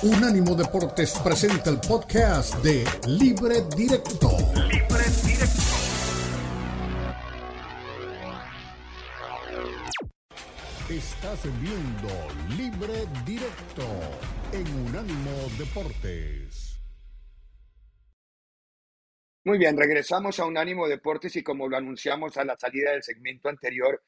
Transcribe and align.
Unánimo 0.00 0.54
Deportes 0.54 1.18
presenta 1.24 1.70
el 1.70 1.80
podcast 1.80 2.54
de 2.62 2.84
Libre 3.08 3.62
Directo. 3.76 4.30
Libre 4.54 5.04
Directo. 5.26 5.74
Estás 10.88 11.42
viendo 11.60 12.08
Libre 12.56 13.08
Directo 13.26 13.86
en 14.52 14.86
Unánimo 14.86 15.32
Deportes. 15.58 16.80
Muy 19.42 19.58
bien, 19.58 19.76
regresamos 19.76 20.38
a 20.38 20.46
Unánimo 20.46 20.86
Deportes 20.86 21.34
y 21.34 21.42
como 21.42 21.66
lo 21.66 21.76
anunciamos 21.76 22.36
a 22.36 22.44
la 22.44 22.56
salida 22.56 22.92
del 22.92 23.02
segmento 23.02 23.48
anterior, 23.48 24.00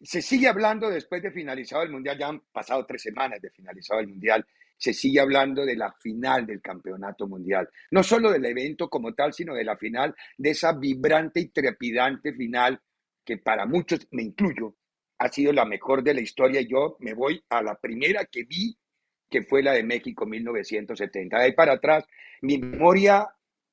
se 0.00 0.22
sigue 0.22 0.46
hablando 0.46 0.88
después 0.88 1.20
de 1.20 1.32
finalizado 1.32 1.82
el 1.82 1.90
Mundial, 1.90 2.16
ya 2.16 2.28
han 2.28 2.40
pasado 2.52 2.86
tres 2.86 3.02
semanas 3.02 3.40
de 3.42 3.50
finalizado 3.50 3.98
el 3.98 4.06
Mundial, 4.06 4.46
se 4.82 4.92
sigue 4.92 5.20
hablando 5.20 5.64
de 5.64 5.76
la 5.76 5.92
final 5.92 6.44
del 6.44 6.60
campeonato 6.60 7.28
mundial. 7.28 7.68
No 7.92 8.02
solo 8.02 8.32
del 8.32 8.44
evento 8.46 8.88
como 8.88 9.14
tal, 9.14 9.32
sino 9.32 9.54
de 9.54 9.62
la 9.62 9.76
final, 9.76 10.12
de 10.36 10.50
esa 10.50 10.72
vibrante 10.72 11.38
y 11.38 11.50
trepidante 11.50 12.32
final 12.32 12.80
que 13.24 13.38
para 13.38 13.64
muchos, 13.64 14.08
me 14.10 14.24
incluyo, 14.24 14.74
ha 15.18 15.28
sido 15.28 15.52
la 15.52 15.64
mejor 15.64 16.02
de 16.02 16.14
la 16.14 16.20
historia. 16.20 16.62
Yo 16.62 16.96
me 16.98 17.14
voy 17.14 17.40
a 17.48 17.62
la 17.62 17.76
primera 17.76 18.24
que 18.24 18.42
vi, 18.42 18.76
que 19.30 19.44
fue 19.44 19.62
la 19.62 19.72
de 19.72 19.84
México 19.84 20.26
1970. 20.26 21.38
De 21.38 21.44
ahí 21.44 21.52
para 21.52 21.74
atrás, 21.74 22.04
mi 22.40 22.58
memoria, 22.58 23.28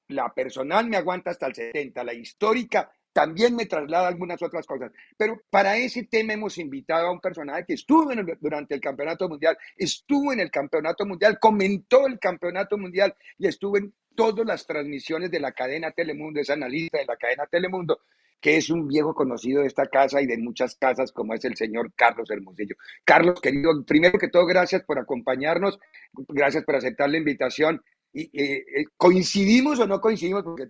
la 0.09 0.31
personal 0.31 0.87
me 0.87 0.97
aguanta 0.97 1.31
hasta 1.31 1.47
el 1.47 1.55
70, 1.55 2.03
la 2.03 2.13
histórica 2.13 2.91
también 3.13 3.55
me 3.55 3.65
traslada 3.65 4.07
algunas 4.07 4.41
otras 4.41 4.65
cosas. 4.65 4.91
Pero 5.17 5.41
para 5.49 5.77
ese 5.77 6.03
tema 6.03 6.33
hemos 6.33 6.57
invitado 6.57 7.07
a 7.07 7.11
un 7.11 7.19
personaje 7.19 7.65
que 7.65 7.73
estuvo 7.73 8.11
durante 8.39 8.75
el 8.75 8.81
Campeonato 8.81 9.27
Mundial, 9.27 9.57
estuvo 9.75 10.33
en 10.33 10.39
el 10.39 10.51
Campeonato 10.51 11.05
Mundial, 11.05 11.39
comentó 11.39 12.07
el 12.07 12.19
Campeonato 12.19 12.77
Mundial 12.77 13.13
y 13.37 13.47
estuvo 13.47 13.77
en 13.77 13.93
todas 14.15 14.45
las 14.45 14.65
transmisiones 14.65 15.31
de 15.31 15.39
la 15.39 15.51
cadena 15.53 15.91
Telemundo, 15.91 16.39
es 16.39 16.49
analista 16.49 16.97
de 16.97 17.05
la 17.05 17.15
cadena 17.15 17.45
Telemundo, 17.45 18.01
que 18.41 18.57
es 18.57 18.69
un 18.69 18.87
viejo 18.87 19.13
conocido 19.13 19.61
de 19.61 19.67
esta 19.67 19.87
casa 19.87 20.21
y 20.21 20.25
de 20.25 20.37
muchas 20.37 20.75
casas, 20.75 21.11
como 21.11 21.33
es 21.33 21.43
el 21.45 21.55
señor 21.55 21.91
Carlos 21.95 22.29
Hermosillo. 22.29 22.75
Carlos, 23.03 23.39
querido, 23.41 23.83
primero 23.85 24.17
que 24.17 24.29
todo, 24.29 24.45
gracias 24.45 24.83
por 24.83 24.99
acompañarnos, 24.99 25.79
gracias 26.13 26.63
por 26.63 26.75
aceptar 26.75 27.09
la 27.09 27.17
invitación. 27.17 27.81
Y, 28.13 28.23
eh, 28.23 28.65
eh, 28.75 28.85
¿Coincidimos 28.97 29.79
o 29.79 29.87
no 29.87 29.99
coincidimos? 29.99 30.43
Porque 30.43 30.69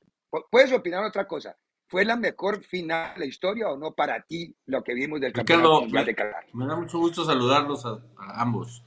puedes 0.50 0.72
opinar 0.72 1.04
otra 1.04 1.28
cosa. 1.28 1.56
¿Fue 1.90 2.06
la 2.06 2.16
mejor 2.16 2.64
final 2.64 3.16
de 3.16 3.22
la 3.22 3.26
historia 3.26 3.68
o 3.68 3.76
no 3.76 3.94
para 3.94 4.22
ti 4.22 4.54
lo 4.68 4.84
que 4.84 4.94
vimos 4.94 5.20
del 5.20 5.34
Campeonato 5.34 5.88
me, 5.88 6.06
de 6.06 6.16
Me 6.54 6.68
da 6.68 6.76
mucho 6.76 7.00
gusto 7.00 7.26
saludarlos 7.26 7.84
a, 7.84 8.00
ambos. 8.40 8.84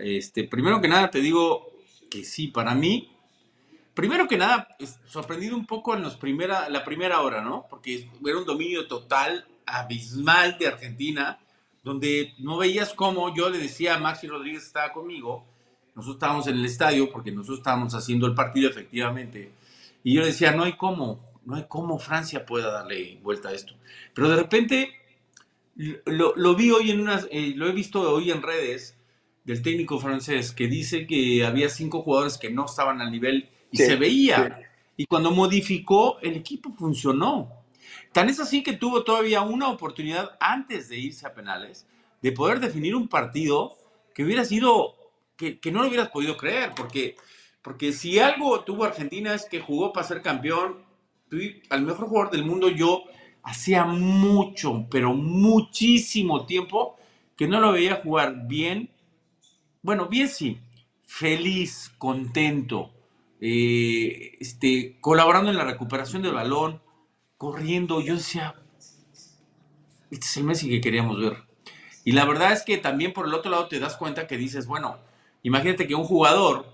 Este, 0.00 0.42
primero 0.44 0.80
que 0.80 0.88
nada 0.88 1.08
te 1.08 1.20
digo 1.20 1.70
que 2.10 2.24
sí, 2.24 2.48
para 2.48 2.74
mí, 2.74 3.16
primero 3.94 4.26
que 4.26 4.36
nada, 4.36 4.66
sorprendido 5.06 5.56
un 5.56 5.66
poco 5.66 5.94
en 5.94 6.02
los 6.02 6.16
primera, 6.16 6.68
la 6.68 6.84
primera 6.84 7.20
hora, 7.20 7.42
¿no? 7.42 7.66
Porque 7.70 8.10
era 8.26 8.38
un 8.38 8.44
dominio 8.44 8.88
total, 8.88 9.46
abismal 9.64 10.58
de 10.58 10.66
Argentina, 10.66 11.38
donde 11.84 12.34
no 12.38 12.58
veías 12.58 12.92
cómo 12.92 13.32
yo 13.32 13.50
le 13.50 13.58
decía 13.58 13.94
a 13.94 13.98
Maxi 13.98 14.26
Rodríguez 14.26 14.66
estaba 14.66 14.92
conmigo, 14.92 15.46
nosotros 15.94 16.16
estábamos 16.16 16.48
en 16.48 16.56
el 16.56 16.64
estadio 16.64 17.08
porque 17.12 17.30
nosotros 17.30 17.58
estábamos 17.58 17.94
haciendo 17.94 18.26
el 18.26 18.34
partido 18.34 18.68
efectivamente, 18.68 19.52
y 20.02 20.14
yo 20.14 20.22
le 20.22 20.28
decía, 20.28 20.50
no 20.50 20.64
hay 20.64 20.72
cómo, 20.72 21.31
no 21.44 21.56
hay 21.56 21.66
cómo 21.68 21.98
Francia 21.98 22.46
pueda 22.46 22.70
darle 22.70 23.18
vuelta 23.22 23.50
a 23.50 23.52
esto. 23.52 23.74
Pero 24.14 24.28
de 24.28 24.36
repente 24.36 24.90
lo, 25.74 26.54
vi 26.54 26.70
hoy 26.70 26.90
en 26.90 27.00
unas, 27.00 27.26
eh, 27.30 27.52
lo 27.56 27.66
he 27.66 27.72
visto 27.72 28.00
hoy 28.12 28.30
en 28.30 28.42
redes 28.42 28.96
del 29.44 29.62
técnico 29.62 29.98
francés 29.98 30.52
que 30.52 30.68
dice 30.68 31.06
que 31.06 31.44
había 31.44 31.68
cinco 31.68 32.02
jugadores 32.02 32.38
que 32.38 32.50
no 32.50 32.66
estaban 32.66 33.00
al 33.00 33.10
nivel 33.10 33.48
y 33.70 33.78
se 33.78 33.96
veía. 33.96 34.68
Y 34.96 35.06
cuando 35.06 35.30
modificó, 35.30 36.18
el 36.20 36.36
equipo 36.36 36.72
funcionó. 36.74 37.50
Tan 38.12 38.28
es 38.28 38.38
así 38.38 38.62
que 38.62 38.74
tuvo 38.74 39.02
todavía 39.04 39.40
una 39.40 39.68
oportunidad 39.68 40.36
antes 40.38 40.88
de 40.88 40.98
irse 40.98 41.26
a 41.26 41.34
penales 41.34 41.86
de 42.20 42.32
poder 42.32 42.60
definir 42.60 42.94
un 42.94 43.08
partido 43.08 43.76
que 44.14 44.22
hubiera 44.22 44.44
sido, 44.44 44.94
que, 45.36 45.58
que 45.58 45.72
no 45.72 45.82
lo 45.82 45.88
hubieras 45.88 46.10
podido 46.10 46.36
creer, 46.36 46.70
porque, 46.76 47.16
porque 47.62 47.92
si 47.92 48.18
algo 48.20 48.60
tuvo 48.60 48.84
Argentina 48.84 49.34
es 49.34 49.46
que 49.46 49.60
jugó 49.60 49.92
para 49.92 50.06
ser 50.06 50.22
campeón, 50.22 50.84
al 51.70 51.82
mejor 51.82 52.08
jugador 52.08 52.30
del 52.30 52.44
mundo 52.44 52.68
yo 52.68 53.04
hacía 53.42 53.84
mucho, 53.84 54.86
pero 54.90 55.14
muchísimo 55.14 56.46
tiempo 56.46 56.96
que 57.36 57.48
no 57.48 57.60
lo 57.60 57.72
veía 57.72 58.00
jugar 58.02 58.46
bien. 58.46 58.90
Bueno, 59.82 60.08
bien 60.08 60.28
sí, 60.28 60.60
feliz, 61.06 61.92
contento, 61.98 62.92
eh, 63.40 64.36
este, 64.40 64.96
colaborando 65.00 65.50
en 65.50 65.56
la 65.56 65.64
recuperación 65.64 66.22
del 66.22 66.34
balón, 66.34 66.80
corriendo. 67.36 68.00
Yo 68.00 68.14
decía, 68.14 68.54
este 70.10 70.26
es 70.26 70.36
el 70.36 70.44
Messi 70.44 70.68
que 70.68 70.80
queríamos 70.80 71.18
ver. 71.20 71.38
Y 72.04 72.12
la 72.12 72.24
verdad 72.24 72.52
es 72.52 72.62
que 72.62 72.78
también 72.78 73.12
por 73.12 73.26
el 73.26 73.34
otro 73.34 73.50
lado 73.50 73.68
te 73.68 73.80
das 73.80 73.96
cuenta 73.96 74.26
que 74.26 74.36
dices, 74.36 74.66
bueno, 74.66 74.98
imagínate 75.42 75.86
que 75.86 75.94
un 75.94 76.04
jugador 76.04 76.66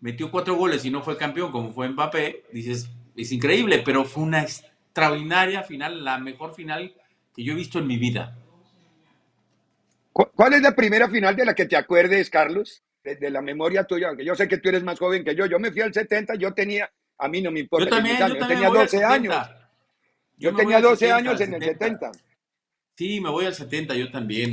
metió 0.00 0.30
cuatro 0.30 0.56
goles 0.56 0.84
y 0.84 0.90
no 0.90 1.02
fue 1.02 1.16
campeón 1.16 1.52
como 1.52 1.72
fue 1.72 1.88
Mbappé, 1.88 2.46
dices, 2.52 2.90
es 3.16 3.32
increíble, 3.32 3.82
pero 3.84 4.04
fue 4.04 4.22
una 4.22 4.42
extraordinaria 4.42 5.62
final, 5.62 6.04
la 6.04 6.18
mejor 6.18 6.54
final 6.54 6.94
que 7.34 7.44
yo 7.44 7.52
he 7.52 7.56
visto 7.56 7.78
en 7.78 7.86
mi 7.86 7.96
vida. 7.96 8.36
¿Cuál 10.12 10.54
es 10.54 10.62
la 10.62 10.74
primera 10.74 11.08
final 11.08 11.36
de 11.36 11.44
la 11.44 11.54
que 11.54 11.66
te 11.66 11.76
acuerdes, 11.76 12.28
Carlos? 12.30 12.82
De, 13.02 13.30
la 13.30 13.40
memoria 13.40 13.84
tuya, 13.84 14.08
aunque 14.08 14.24
yo 14.24 14.34
sé 14.34 14.46
que 14.46 14.58
tú 14.58 14.68
eres 14.68 14.82
más 14.82 14.98
joven 14.98 15.24
que 15.24 15.34
yo. 15.34 15.46
Yo 15.46 15.58
me 15.58 15.72
fui 15.72 15.80
al 15.80 15.94
70, 15.94 16.34
yo 16.34 16.52
tenía, 16.52 16.90
a 17.16 17.28
mí 17.28 17.40
no 17.40 17.50
me 17.50 17.60
importa. 17.60 17.86
Yo 17.86 17.90
también, 17.90 18.18
yo, 18.18 18.46
tenía 18.46 18.68
12 18.68 19.04
años. 19.04 19.36
Yo, 20.36 20.54
tenía 20.54 20.80
12 20.80 21.12
años 21.12 21.40
en 21.40 21.54
el 21.54 21.62
70. 21.62 22.12
Sí, 22.96 23.20
me 23.20 23.30
voy 23.30 23.46
al 23.46 23.54
70, 23.54 23.94
yo 23.94 24.10
también. 24.10 24.50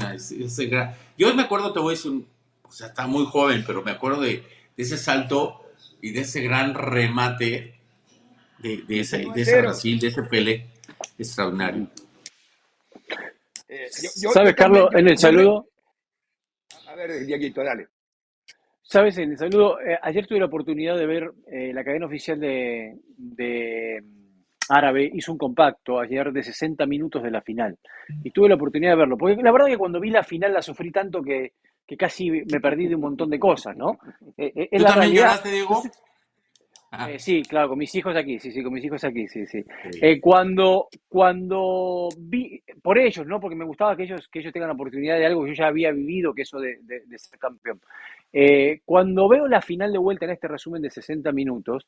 yo 1.18 1.36
me 1.36 1.42
acuerdo, 1.42 1.74
te 1.74 1.80
voy 1.80 1.94
a 1.94 1.98
decir, 1.98 2.24
o 2.64 2.72
sea, 2.72 2.88
está 2.88 3.06
muy 3.08 3.26
joven, 3.26 3.64
pero 3.68 3.84
me 3.84 3.92
acuerdo 3.92 4.22
de, 4.22 4.44
de 4.78 4.84
ese 4.84 4.98
salto 4.98 5.66
y 6.02 6.12
de 6.12 6.22
ese 6.22 6.42
gran 6.42 6.74
remate 6.74 7.77
de, 8.60 8.84
de, 8.88 9.00
ese, 9.00 9.26
de 9.34 9.42
ese 9.42 9.62
Brasil, 9.62 10.00
de 10.00 10.08
ese 10.08 10.24
Pele 10.24 10.68
extraordinario. 11.18 11.88
Eh, 13.68 13.88
¿Sabes, 13.90 14.56
Carlos, 14.56 14.90
en 14.94 15.10
el 15.10 15.18
saludo? 15.18 15.68
A 16.88 16.96
ver, 16.96 17.26
Dieguito, 17.26 17.64
dale. 17.64 17.88
Sabes, 18.82 19.18
en 19.18 19.32
el 19.32 19.38
saludo, 19.38 19.82
eh, 19.82 20.00
ayer 20.02 20.26
tuve 20.26 20.40
la 20.40 20.46
oportunidad 20.46 20.98
de 20.98 21.06
ver 21.06 21.32
eh, 21.52 21.74
la 21.74 21.84
cadena 21.84 22.06
oficial 22.06 22.40
de, 22.40 22.96
de, 23.18 24.02
mm, 24.02 24.28
Árabe, 24.70 25.12
hizo 25.14 25.34
un 25.34 25.38
compacto 25.38 26.00
ayer 26.00 26.32
de 26.32 26.42
60 26.42 26.86
minutos 26.86 27.22
de 27.22 27.32
la 27.32 27.42
final. 27.42 27.78
Y 28.24 28.32
tuve 28.32 28.48
la 28.48 28.56
oportunidad 28.56 28.92
de 28.92 28.98
verlo. 28.98 29.18
Porque 29.18 29.36
la 29.36 29.52
verdad 29.52 29.68
que 29.68 29.78
cuando 29.78 30.00
vi 30.00 30.10
la 30.10 30.24
final 30.24 30.54
la 30.54 30.62
sufrí 30.62 30.92
tanto 30.92 31.22
que, 31.22 31.54
que 31.86 31.98
casi 31.98 32.32
me 32.32 32.62
perdí 32.62 32.88
de 32.88 32.96
un 32.96 33.02
montón 33.02 33.30
de 33.30 33.40
cosas, 33.40 33.76
¿no? 33.76 34.00
Eh, 34.38 34.70
¿Tú 34.72 34.84
también 34.84 35.14
lloraste, 35.14 35.52
Diego? 35.52 35.84
Eh, 36.92 37.20
sí, 37.20 37.44
claro, 37.44 37.70
con 37.70 37.78
mis 37.78 37.94
hijos 37.96 38.16
aquí, 38.16 38.40
sí, 38.40 38.52
sí, 38.52 38.64
con 38.64 38.74
mis 38.74 38.84
hijos 38.84 39.04
aquí, 39.04 39.28
sí, 39.28 39.46
sí. 39.46 39.64
Eh, 40.02 40.20
cuando, 40.22 40.88
cuando 41.08 42.10
vi, 42.18 42.62
por 42.82 42.98
ellos, 42.98 43.26
¿no? 43.28 43.40
Porque 43.40 43.56
me 43.56 43.66
gustaba 43.66 43.96
que 43.96 44.04
ellos, 44.04 44.28
que 44.30 44.40
ellos 44.40 44.54
tengan 44.54 44.70
la 44.70 44.76
oportunidad 44.76 45.18
de 45.18 45.26
algo 45.26 45.44
que 45.44 45.50
yo 45.50 45.56
ya 45.56 45.68
había 45.68 45.92
vivido, 45.92 46.34
que 46.34 46.44
eso 46.44 46.60
de, 46.60 46.80
ser 47.18 47.40
campeón. 47.40 47.82
Eh, 48.32 48.82
cuando 48.86 49.28
veo 49.28 49.48
la 49.48 49.62
final 49.62 49.92
de 49.92 49.98
vuelta 49.98 50.26
en 50.26 50.32
este 50.32 50.48
resumen 50.48 50.82
de 50.82 50.90
60 50.90 51.32
minutos, 51.32 51.88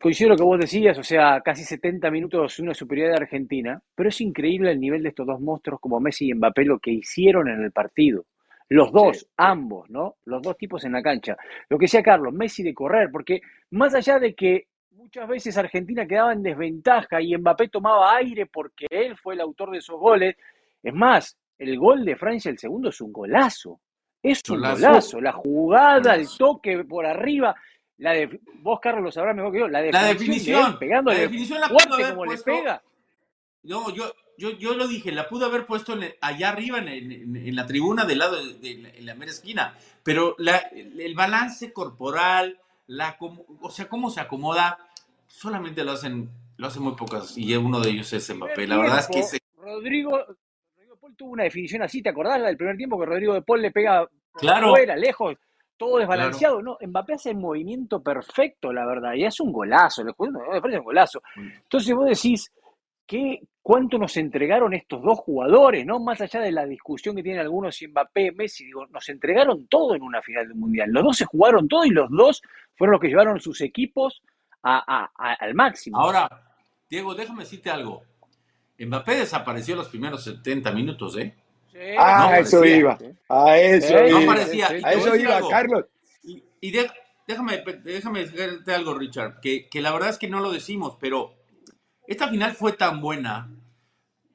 coincido 0.00 0.30
lo 0.30 0.36
que 0.36 0.42
vos 0.42 0.60
decías, 0.60 0.98
o 0.98 1.02
sea, 1.02 1.40
casi 1.40 1.64
70 1.64 2.10
minutos 2.10 2.58
una 2.58 2.74
superioridad 2.74 3.16
de 3.16 3.22
Argentina, 3.24 3.80
pero 3.94 4.10
es 4.10 4.20
increíble 4.20 4.70
el 4.70 4.80
nivel 4.80 5.02
de 5.02 5.08
estos 5.08 5.26
dos 5.26 5.40
monstruos 5.40 5.80
como 5.80 5.98
Messi 6.00 6.28
y 6.28 6.34
Mbappé, 6.34 6.64
lo 6.64 6.78
que 6.78 6.92
hicieron 6.92 7.48
en 7.48 7.62
el 7.62 7.72
partido. 7.72 8.24
Los 8.68 8.90
dos, 8.90 9.28
ambos, 9.36 9.88
¿no? 9.90 10.16
Los 10.24 10.42
dos 10.42 10.56
tipos 10.56 10.84
en 10.84 10.92
la 10.92 11.02
cancha. 11.02 11.36
Lo 11.68 11.78
que 11.78 11.84
decía 11.84 12.02
Carlos, 12.02 12.34
Messi 12.34 12.62
de 12.62 12.74
correr, 12.74 13.10
porque 13.12 13.40
más 13.70 13.94
allá 13.94 14.18
de 14.18 14.34
que 14.34 14.66
muchas 14.90 15.28
veces 15.28 15.56
Argentina 15.56 16.06
quedaba 16.06 16.32
en 16.32 16.42
desventaja 16.42 17.20
y 17.20 17.36
Mbappé 17.36 17.68
tomaba 17.68 18.16
aire 18.16 18.46
porque 18.46 18.86
él 18.90 19.16
fue 19.16 19.34
el 19.34 19.40
autor 19.40 19.70
de 19.70 19.78
esos 19.78 19.98
goles, 20.00 20.36
es 20.82 20.94
más, 20.94 21.36
el 21.58 21.78
gol 21.78 22.04
de 22.04 22.16
Francia, 22.16 22.50
el 22.50 22.58
segundo, 22.58 22.88
es 22.88 23.00
un 23.00 23.12
golazo. 23.12 23.80
Es 24.22 24.42
un 24.48 24.60
golazo. 24.60 25.20
La 25.20 25.32
jugada, 25.32 26.16
el 26.16 26.26
toque 26.36 26.84
por 26.84 27.06
arriba. 27.06 27.54
La 27.98 28.12
de, 28.12 28.40
vos, 28.60 28.80
Carlos, 28.80 29.04
lo 29.04 29.12
sabrás 29.12 29.36
mejor 29.36 29.52
que 29.52 29.60
yo. 29.60 29.68
La, 29.68 29.80
definición, 29.80 30.78
pegándole 30.78 31.18
la 31.18 31.22
definición 31.22 31.60
la 31.60 31.68
fuerte 31.68 32.10
como 32.10 32.26
le 32.26 32.38
pega. 32.38 32.82
No, 33.62 33.90
yo, 33.90 34.12
yo, 34.38 34.50
yo 34.50 34.74
lo 34.74 34.86
dije, 34.86 35.12
la 35.12 35.28
pudo 35.28 35.46
haber 35.46 35.66
puesto 35.66 35.94
allá 36.20 36.48
arriba 36.48 36.78
en, 36.78 37.54
la 37.54 37.66
tribuna 37.66 38.04
del 38.04 38.18
lado 38.18 38.36
de, 38.36 38.94
la 39.00 39.14
mera 39.14 39.30
esquina, 39.30 39.76
pero 40.02 40.36
el 40.38 41.14
balance 41.14 41.72
corporal, 41.72 42.58
la, 42.86 43.16
o 43.60 43.70
sea, 43.70 43.88
cómo 43.88 44.10
se 44.10 44.20
acomoda, 44.20 44.78
solamente 45.26 45.84
lo 45.84 45.92
hacen, 45.92 46.30
lo 46.56 46.66
hacen 46.66 46.82
muy 46.82 46.94
pocas 46.94 47.36
y 47.36 47.54
uno 47.56 47.80
de 47.80 47.90
ellos 47.90 48.12
es 48.12 48.34
Mbappé. 48.34 48.66
La 48.66 48.78
verdad 48.78 49.00
es 49.00 49.30
que 49.30 49.38
Rodrigo, 49.56 50.18
Rodrigo 50.18 50.96
Paul 51.00 51.16
tuvo 51.16 51.30
una 51.32 51.44
definición 51.44 51.82
así, 51.82 52.02
¿te 52.02 52.10
acordás 52.10 52.42
del 52.42 52.56
primer 52.56 52.76
tiempo 52.76 52.98
que 52.98 53.06
Rodrigo 53.06 53.34
de 53.34 53.42
Paul 53.42 53.62
le 53.62 53.70
pega 53.70 54.08
claro. 54.34 54.70
fuera, 54.70 54.96
lejos? 54.96 55.36
todo 55.76 55.98
desbalanceado. 55.98 56.62
No, 56.62 56.78
Mbappé 56.80 57.14
hace 57.14 57.30
el 57.30 57.36
movimiento 57.36 58.02
perfecto, 58.02 58.72
la 58.72 58.86
verdad, 58.86 59.14
y 59.14 59.24
hace 59.24 59.42
un 59.42 59.52
golazo. 59.52 60.02
Le 60.04 60.12
parece 60.14 60.78
un 60.78 60.84
golazo. 60.84 61.22
Entonces 61.36 61.94
vos 61.94 62.06
decís, 62.06 62.50
¿qué, 63.06 63.40
¿cuánto 63.62 63.98
nos 63.98 64.16
entregaron 64.16 64.74
estos 64.74 65.02
dos 65.02 65.18
jugadores? 65.18 65.86
¿no? 65.86 66.00
Más 66.00 66.20
allá 66.20 66.40
de 66.40 66.52
la 66.52 66.66
discusión 66.66 67.16
que 67.16 67.22
tienen 67.22 67.40
algunos 67.40 67.76
si 67.76 67.88
Mbappé, 67.88 68.32
Messi, 68.32 68.64
digo, 68.64 68.86
nos 68.86 69.08
entregaron 69.08 69.66
todo 69.68 69.94
en 69.94 70.02
una 70.02 70.22
final 70.22 70.48
del 70.48 70.56
Mundial. 70.56 70.90
Los 70.90 71.04
dos 71.04 71.16
se 71.16 71.24
jugaron 71.24 71.68
todo 71.68 71.84
y 71.84 71.90
los 71.90 72.10
dos 72.10 72.42
fueron 72.76 72.92
los 72.92 73.00
que 73.00 73.08
llevaron 73.08 73.40
sus 73.40 73.60
equipos 73.60 74.22
al 74.62 75.54
máximo. 75.54 75.98
Ahora, 75.98 76.28
Diego, 76.88 77.14
déjame 77.14 77.44
decirte 77.44 77.70
algo. 77.70 78.02
Mbappé 78.78 79.16
desapareció 79.16 79.76
los 79.76 79.88
primeros 79.88 80.24
70 80.24 80.70
minutos, 80.72 81.16
¿eh? 81.16 81.34
ah, 81.98 82.28
a 82.28 82.38
eso 82.38 82.64
iba. 82.64 82.98
A 83.28 83.58
eso 83.58 84.06
iba. 84.06 84.20
No 84.20 84.26
parecía. 84.26 84.68
a 84.68 84.92
eso 84.92 85.16
iba, 85.16 85.40
Carlos. 85.48 85.84
Y, 86.60 86.70
déjame, 87.26 87.62
déjame 87.84 88.26
decirte 88.26 88.74
algo, 88.74 88.94
Richard, 88.94 89.40
que, 89.40 89.68
la 89.74 89.92
verdad 89.92 90.10
es 90.10 90.18
que 90.18 90.28
no 90.28 90.40
lo 90.40 90.50
decimos, 90.50 90.96
pero 91.00 91.34
esta 92.06 92.28
final 92.28 92.54
fue 92.54 92.72
tan 92.72 93.00
buena. 93.00 93.50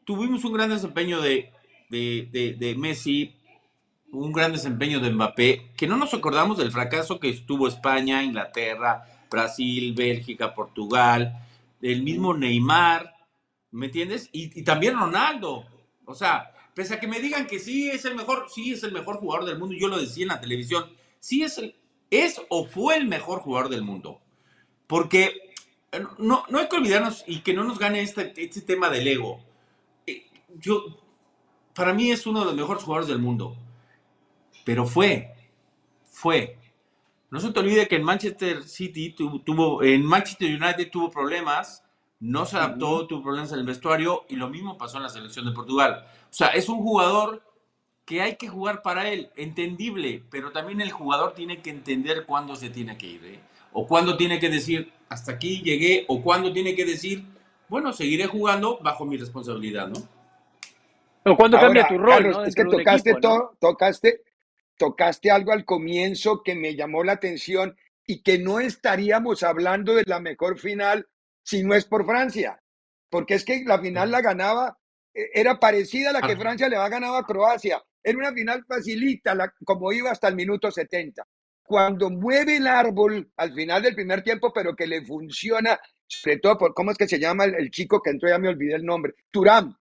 Tuvimos 0.04 0.44
un 0.44 0.54
gran 0.54 0.70
desempeño 0.70 1.22
de, 1.22 1.52
de, 1.90 2.76
Messi, 2.78 3.36
un 4.12 4.32
gran 4.32 4.52
desempeño 4.52 5.00
de 5.00 5.12
Mbappé, 5.12 5.72
que 5.78 5.88
no 5.88 5.98
nos 5.98 6.14
acordamos 6.14 6.58
del 6.58 6.72
fracaso 6.72 7.20
que 7.20 7.30
estuvo 7.30 7.68
España, 7.68 8.24
Inglaterra, 8.24 9.04
Brasil, 9.30 9.94
Bélgica, 9.94 10.54
Portugal, 10.54 11.48
el 11.82 12.04
mismo 12.04 12.34
Neymar, 12.34 13.14
¿me 13.72 13.88
entiendes? 13.88 14.30
Y, 14.32 14.60
y 14.60 14.64
también 14.64 14.98
Ronaldo. 14.98 15.66
O 16.06 16.14
sea, 16.14 16.52
pese 16.74 16.96
a 16.96 17.00
que 17.00 17.08
me 17.08 17.20
digan 17.20 17.48
que 17.48 17.60
sí 17.60 17.90
es 17.90 18.06
el 18.06 18.16
mejor, 18.16 18.48
sí 18.54 18.74
es 18.74 18.84
el 18.84 18.92
mejor 18.92 19.18
jugador 19.18 19.48
del 19.48 19.60
mundo, 19.60 19.76
yo 19.78 19.88
lo 19.88 20.00
decía 20.00 20.24
en 20.24 20.30
la 20.30 20.42
televisión, 20.42 20.86
sí 21.20 21.44
es, 21.44 21.58
el, 21.58 21.76
es 22.10 22.42
o 22.50 22.66
fue 22.66 22.98
el 22.98 23.08
mejor 23.08 23.40
jugador 23.40 23.70
del 23.70 23.84
mundo. 23.84 24.22
Porque 24.88 25.51
no, 26.18 26.46
no 26.50 26.60
hay 26.60 26.70
que 26.70 26.76
olvidarnos 26.76 27.24
y 27.28 27.40
que 27.40 27.54
no 27.54 27.64
nos 27.64 27.80
gane 27.80 28.02
este, 28.02 28.34
este 28.38 28.62
tema 28.62 28.90
del 28.90 29.08
ego. 29.08 29.40
Eh, 30.08 30.26
yo, 30.60 30.84
para 31.74 31.94
mí 31.94 32.12
es 32.12 32.26
uno 32.26 32.40
de 32.40 32.46
los 32.46 32.56
mejores 32.56 32.84
jugadores 32.84 33.08
del 33.08 33.20
mundo. 33.20 33.56
Pero 34.64 34.86
fue, 34.86 35.34
fue. 36.06 36.58
No 37.30 37.40
se 37.40 37.52
te 37.52 37.60
olvide 37.60 37.88
que 37.88 37.96
en 37.96 38.04
Manchester 38.04 38.64
City 38.64 39.12
tuvo, 39.12 39.84
en 39.84 40.06
Manchester 40.06 40.50
United 40.50 40.90
tuvo 40.92 41.10
problemas 41.10 41.84
no 42.22 42.46
se 42.46 42.56
adaptó, 42.56 43.08
tuvo 43.08 43.24
problemas 43.24 43.52
en 43.52 43.60
el 43.60 43.66
vestuario 43.66 44.26
y 44.30 44.36
lo 44.36 44.48
mismo 44.48 44.78
pasó 44.78 44.98
en 44.98 45.04
la 45.04 45.10
selección 45.10 45.46
de 45.46 45.54
Portugal. 45.54 46.06
O 46.26 46.34
sea, 46.34 46.50
es 46.50 46.70
un 46.70 46.78
jugador 46.78 47.44
que 48.12 48.22
hay 48.22 48.36
que 48.36 48.50
jugar 48.50 48.82
para 48.82 49.08
él, 49.08 49.30
entendible, 49.38 50.22
pero 50.30 50.52
también 50.52 50.82
el 50.82 50.92
jugador 50.92 51.34
tiene 51.34 51.62
que 51.62 51.70
entender 51.70 52.26
cuándo 52.26 52.58
se 52.58 52.70
tiene 52.70 52.98
que 52.98 53.08
ir, 53.08 53.24
¿eh? 53.24 53.40
o 53.72 53.88
cuándo 53.88 54.18
tiene 54.18 54.38
que 54.38 54.50
decir, 54.50 54.92
hasta 55.08 55.32
aquí 55.32 55.62
llegué, 55.62 56.04
o 56.10 56.22
cuándo 56.22 56.52
tiene 56.52 56.76
que 56.76 56.84
decir, 56.84 57.24
bueno, 57.70 57.94
seguiré 57.94 58.28
jugando 58.28 58.80
bajo 58.82 59.06
mi 59.06 59.16
responsabilidad, 59.16 59.88
¿no? 59.88 59.96
O 61.24 61.38
cuando 61.38 61.58
cambia 61.58 61.88
tu 61.88 61.98
rol, 61.98 62.46
Es 62.46 62.54
que 62.54 62.66
tocaste 62.66 63.14
todo, 63.22 63.54
tocaste, 63.62 64.24
tocaste 64.76 65.32
algo 65.32 65.54
al 65.54 65.64
comienzo 65.64 66.44
que 66.44 66.54
me 66.54 66.76
llamó 66.76 67.06
la 67.06 67.14
atención 67.14 67.78
y 68.06 68.24
que 68.24 68.40
no 68.40 68.60
estaríamos 68.60 69.42
hablando 69.42 69.96
de 69.96 70.04
la 70.06 70.20
mejor 70.20 70.60
final 70.60 71.08
si 71.44 71.64
no 71.64 71.76
es 71.76 71.86
por 71.86 72.06
Francia. 72.06 72.62
Porque 73.10 73.36
es 73.36 73.46
que 73.46 73.64
la 73.66 73.80
final 73.80 74.12
la 74.12 74.20
ganaba, 74.20 74.80
e, 75.14 75.30
era 75.34 75.62
parecida 75.62 76.10
a 76.10 76.14
la 76.14 76.22
que 76.22 76.36
Francia 76.36 76.68
le 76.68 76.76
ha 76.76 76.90
ganado 76.90 77.16
a 77.16 77.26
Croacia. 77.26 77.82
Era 78.04 78.18
una 78.18 78.34
final 78.34 78.66
facilita, 78.68 79.36
la, 79.36 79.54
como 79.64 79.92
iba 79.92 80.12
hasta 80.12 80.28
el 80.28 80.36
minuto 80.36 80.72
70. 80.72 81.26
Cuando 81.64 82.10
mueve 82.10 82.58
el 82.58 82.68
árbol 82.68 83.32
al 83.38 83.54
final 83.54 83.84
del 83.84 83.96
primer 83.96 84.24
tiempo, 84.24 84.52
pero 84.54 84.76
que 84.76 84.88
le 84.88 85.06
funciona, 85.06 85.80
sobre 86.08 86.38
todo 86.38 86.58
por, 86.58 86.74
¿cómo 86.74 86.92
es 86.92 86.98
que 86.98 87.08
se 87.08 87.20
llama 87.20 87.46
el, 87.46 87.70
chico 87.72 88.02
que 88.02 88.10
entró? 88.10 88.30
Ya 88.30 88.40
me 88.40 88.50
olvidé 88.50 88.76
el 88.76 88.86
nombre. 88.86 89.14
Turán. 89.30 89.78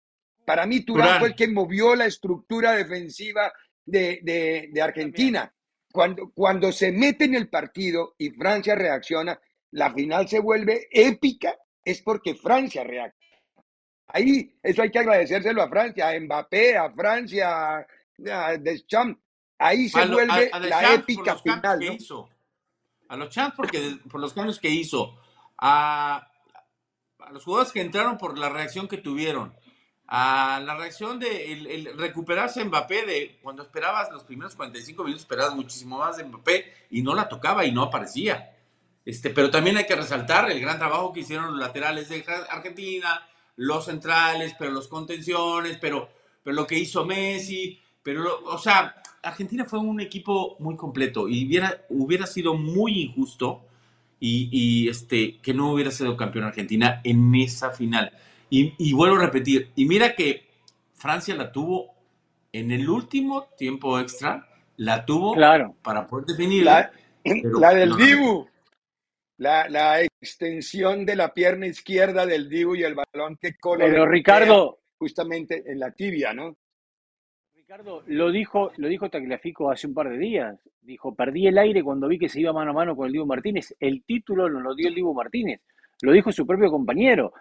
Para 0.45 0.65
mí, 0.65 0.81
Turán, 0.81 1.19
fue 1.19 1.29
el 1.29 1.35
que 1.35 1.47
movió 1.47 1.95
la 1.95 2.05
estructura 2.05 2.73
defensiva 2.73 3.51
de, 3.85 4.69
de 4.71 4.81
Argentina. 4.81 5.53
Cuando, 5.91 6.31
cuando 6.33 6.71
se 6.71 6.91
mete 6.91 7.25
en 7.25 7.35
el 7.35 7.49
partido 7.49 8.15
y 8.17 8.29
Francia 8.31 8.75
reacciona, 8.75 9.39
la 9.71 9.93
final 9.93 10.27
se 10.27 10.39
vuelve 10.39 10.87
épica, 10.91 11.55
es 11.83 12.01
porque 12.01 12.35
Francia 12.35 12.83
reacciona. 12.83 13.19
Ahí, 14.11 14.57
eso 14.63 14.81
hay 14.81 14.89
que 14.89 14.99
agradecérselo 14.99 15.61
a 15.61 15.69
Francia, 15.69 16.09
a 16.09 16.19
Mbappé, 16.19 16.77
a 16.77 16.91
Francia, 16.91 17.85
a 18.31 18.57
Deschamps. 18.57 19.19
Ahí 19.57 19.89
se 19.89 20.05
vuelve 20.05 20.49
la 20.69 20.93
épica 20.93 21.35
final. 21.35 21.97
A 23.09 23.15
los 23.17 23.29
Champs 23.29 23.55
porque 23.57 23.97
por 24.09 24.21
los 24.21 24.33
cambios 24.33 24.59
que 24.59 24.69
hizo. 24.69 25.17
A, 25.57 26.31
los 27.31 27.43
jugadores 27.43 27.73
que 27.73 27.81
entraron 27.81 28.17
por 28.17 28.37
la 28.37 28.49
reacción 28.49 28.87
que 28.87 28.97
tuvieron. 28.97 29.53
A 30.07 30.61
la 30.65 30.75
reacción 30.75 31.19
de 31.19 31.51
el, 31.51 31.97
recuperarse 31.97 32.63
Mbappé 32.63 33.05
de 33.05 33.39
cuando 33.43 33.61
esperabas 33.61 34.09
los 34.11 34.23
primeros 34.23 34.55
45 34.55 35.03
minutos, 35.03 35.23
esperabas 35.23 35.55
muchísimo 35.55 35.99
más 35.99 36.17
de 36.17 36.23
Mbappé 36.23 36.87
y 36.89 37.01
no 37.01 37.13
la 37.13 37.27
tocaba 37.27 37.65
y 37.65 37.71
no 37.71 37.83
aparecía. 37.83 38.55
Este, 39.05 39.29
pero 39.31 39.49
también 39.49 39.77
hay 39.77 39.85
que 39.85 39.95
resaltar 39.95 40.49
el 40.49 40.59
gran 40.59 40.77
trabajo 40.77 41.11
que 41.11 41.21
hicieron 41.21 41.51
los 41.51 41.59
laterales 41.59 42.09
de 42.09 42.23
Argentina, 42.49 43.27
los 43.55 43.85
centrales, 43.85 44.55
pero 44.57 44.71
los 44.71 44.87
contenciones, 44.87 45.77
pero, 45.81 46.09
pero 46.43 46.55
lo 46.55 46.65
que 46.65 46.77
hizo 46.77 47.05
Messi, 47.05 47.81
pero, 48.13 48.43
o 48.45 48.57
sea, 48.57 48.95
Argentina 49.21 49.65
fue 49.65 49.77
un 49.77 49.99
equipo 50.01 50.55
muy 50.57 50.75
completo 50.75 51.29
y 51.29 51.45
hubiera, 51.45 51.85
hubiera 51.89 52.25
sido 52.25 52.55
muy 52.55 53.03
injusto 53.03 53.65
y, 54.19 54.89
este, 54.89 55.37
que 55.37 55.53
no 55.53 55.71
hubiera 55.71 55.91
sido 55.91 56.17
campeón 56.17 56.45
Argentina 56.45 57.01
en 57.03 57.35
esa 57.35 57.69
final. 57.69 58.11
Y, 58.49 58.93
vuelvo 58.93 59.17
a 59.17 59.25
repetir, 59.25 59.69
y 59.75 59.85
mira 59.85 60.15
que 60.15 60.47
Francia 60.95 61.35
la 61.35 61.51
tuvo 61.51 61.93
en 62.51 62.71
el 62.71 62.89
último 62.89 63.49
tiempo 63.55 63.99
extra, 63.99 64.49
la 64.77 65.05
tuvo 65.05 65.35
claro. 65.35 65.75
para 65.83 66.07
poder 66.07 66.25
definir. 66.25 66.63
La, 66.65 66.91
del 67.23 67.95
Dibu. 67.95 68.49
La, 69.37 69.69
la, 69.69 70.01
extensión 70.01 71.05
de 71.05 71.15
la 71.15 71.31
pierna 71.31 71.67
izquierda 71.67 72.25
del 72.25 72.49
Dibu 72.49 72.75
y 72.75 72.83
el 72.83 72.95
balón 72.95 73.37
que 73.39 73.55
cola. 73.55 73.85
Pero 73.85 74.07
Ricardo. 74.07 74.79
Justamente 74.97 75.63
en 75.65 75.79
la 75.79 75.91
tibia, 75.91 76.33
¿no? 76.33 76.57
Ricardo, 77.69 78.01
lo 78.07 78.31
dijo, 78.31 78.71
lo 78.77 78.87
dijo 78.87 79.11
Tagliafico 79.11 79.69
hace 79.69 79.85
un 79.85 79.93
par 79.93 80.09
de 80.09 80.17
días. 80.17 80.59
Dijo, 80.81 81.13
perdí 81.13 81.45
el 81.45 81.59
aire 81.59 81.83
cuando 81.83 82.07
vi 82.07 82.17
que 82.17 82.27
se 82.27 82.41
iba 82.41 82.51
mano 82.51 82.71
a 82.71 82.73
mano 82.73 82.95
con 82.95 83.05
el 83.05 83.13
Dibu 83.13 83.27
Martínez. 83.27 83.75
El 83.79 84.03
título 84.05 84.49
nos 84.49 84.63
lo 84.63 84.73
dio 84.73 84.87
el 84.87 84.95
Dibu 84.95 85.13
Martínez. 85.13 85.61
Lo 86.01 86.11
dijo 86.11 86.31
su 86.31 86.47
propio 86.47 86.71
compañero. 86.71 87.31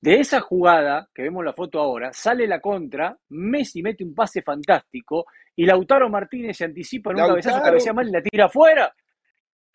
De 0.00 0.18
esa 0.18 0.40
jugada, 0.40 1.08
que 1.14 1.22
vemos 1.22 1.44
la 1.44 1.52
foto 1.52 1.78
ahora, 1.78 2.12
sale 2.12 2.48
la 2.48 2.60
contra, 2.60 3.16
Messi 3.28 3.80
mete 3.80 4.02
un 4.02 4.12
pase 4.12 4.42
fantástico 4.42 5.26
y 5.54 5.64
Lautaro 5.64 6.10
Martínez 6.10 6.56
se 6.56 6.64
anticipa 6.64 7.12
en 7.12 7.20
un 7.20 7.28
cabezazo, 7.28 7.62
cabecea 7.62 7.92
mal 7.92 8.08
y 8.08 8.10
la 8.10 8.22
tira 8.22 8.46
afuera. 8.46 8.92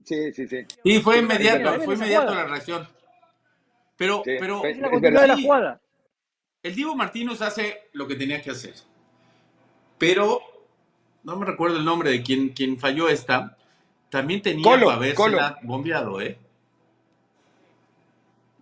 Sí, 0.03 0.33
sí, 0.33 0.45
sí. 0.45 0.65
Sí, 0.83 0.99
fue 0.99 1.19
inmediato, 1.19 1.79
fue 1.83 1.95
inmediato 1.95 2.35
la 2.35 2.47
reacción. 2.47 2.85
Pero, 3.95 4.23
pero 4.25 4.65
es 4.65 4.77
la 4.77 4.89
continuidad 4.89 5.21
de 5.21 5.27
la 5.29 5.37
jugada. 5.37 5.81
El 6.61 6.75
Divo 6.75 6.97
Martínez 6.97 7.41
hace 7.41 7.91
lo 7.93 8.05
que 8.05 8.15
tenía 8.15 8.41
que 8.41 8.51
hacer. 8.51 8.73
Pero 10.01 10.41
no 11.23 11.37
me 11.37 11.45
recuerdo 11.45 11.77
el 11.77 11.85
nombre 11.85 12.09
de 12.09 12.23
quien, 12.23 12.49
quien 12.49 12.79
falló 12.79 13.07
esta. 13.07 13.55
También 14.09 14.41
tenía 14.41 14.63
Colo, 14.63 14.87
que 14.87 14.93
haberse 14.93 15.23
bombeado, 15.61 16.19
¿eh? 16.19 16.39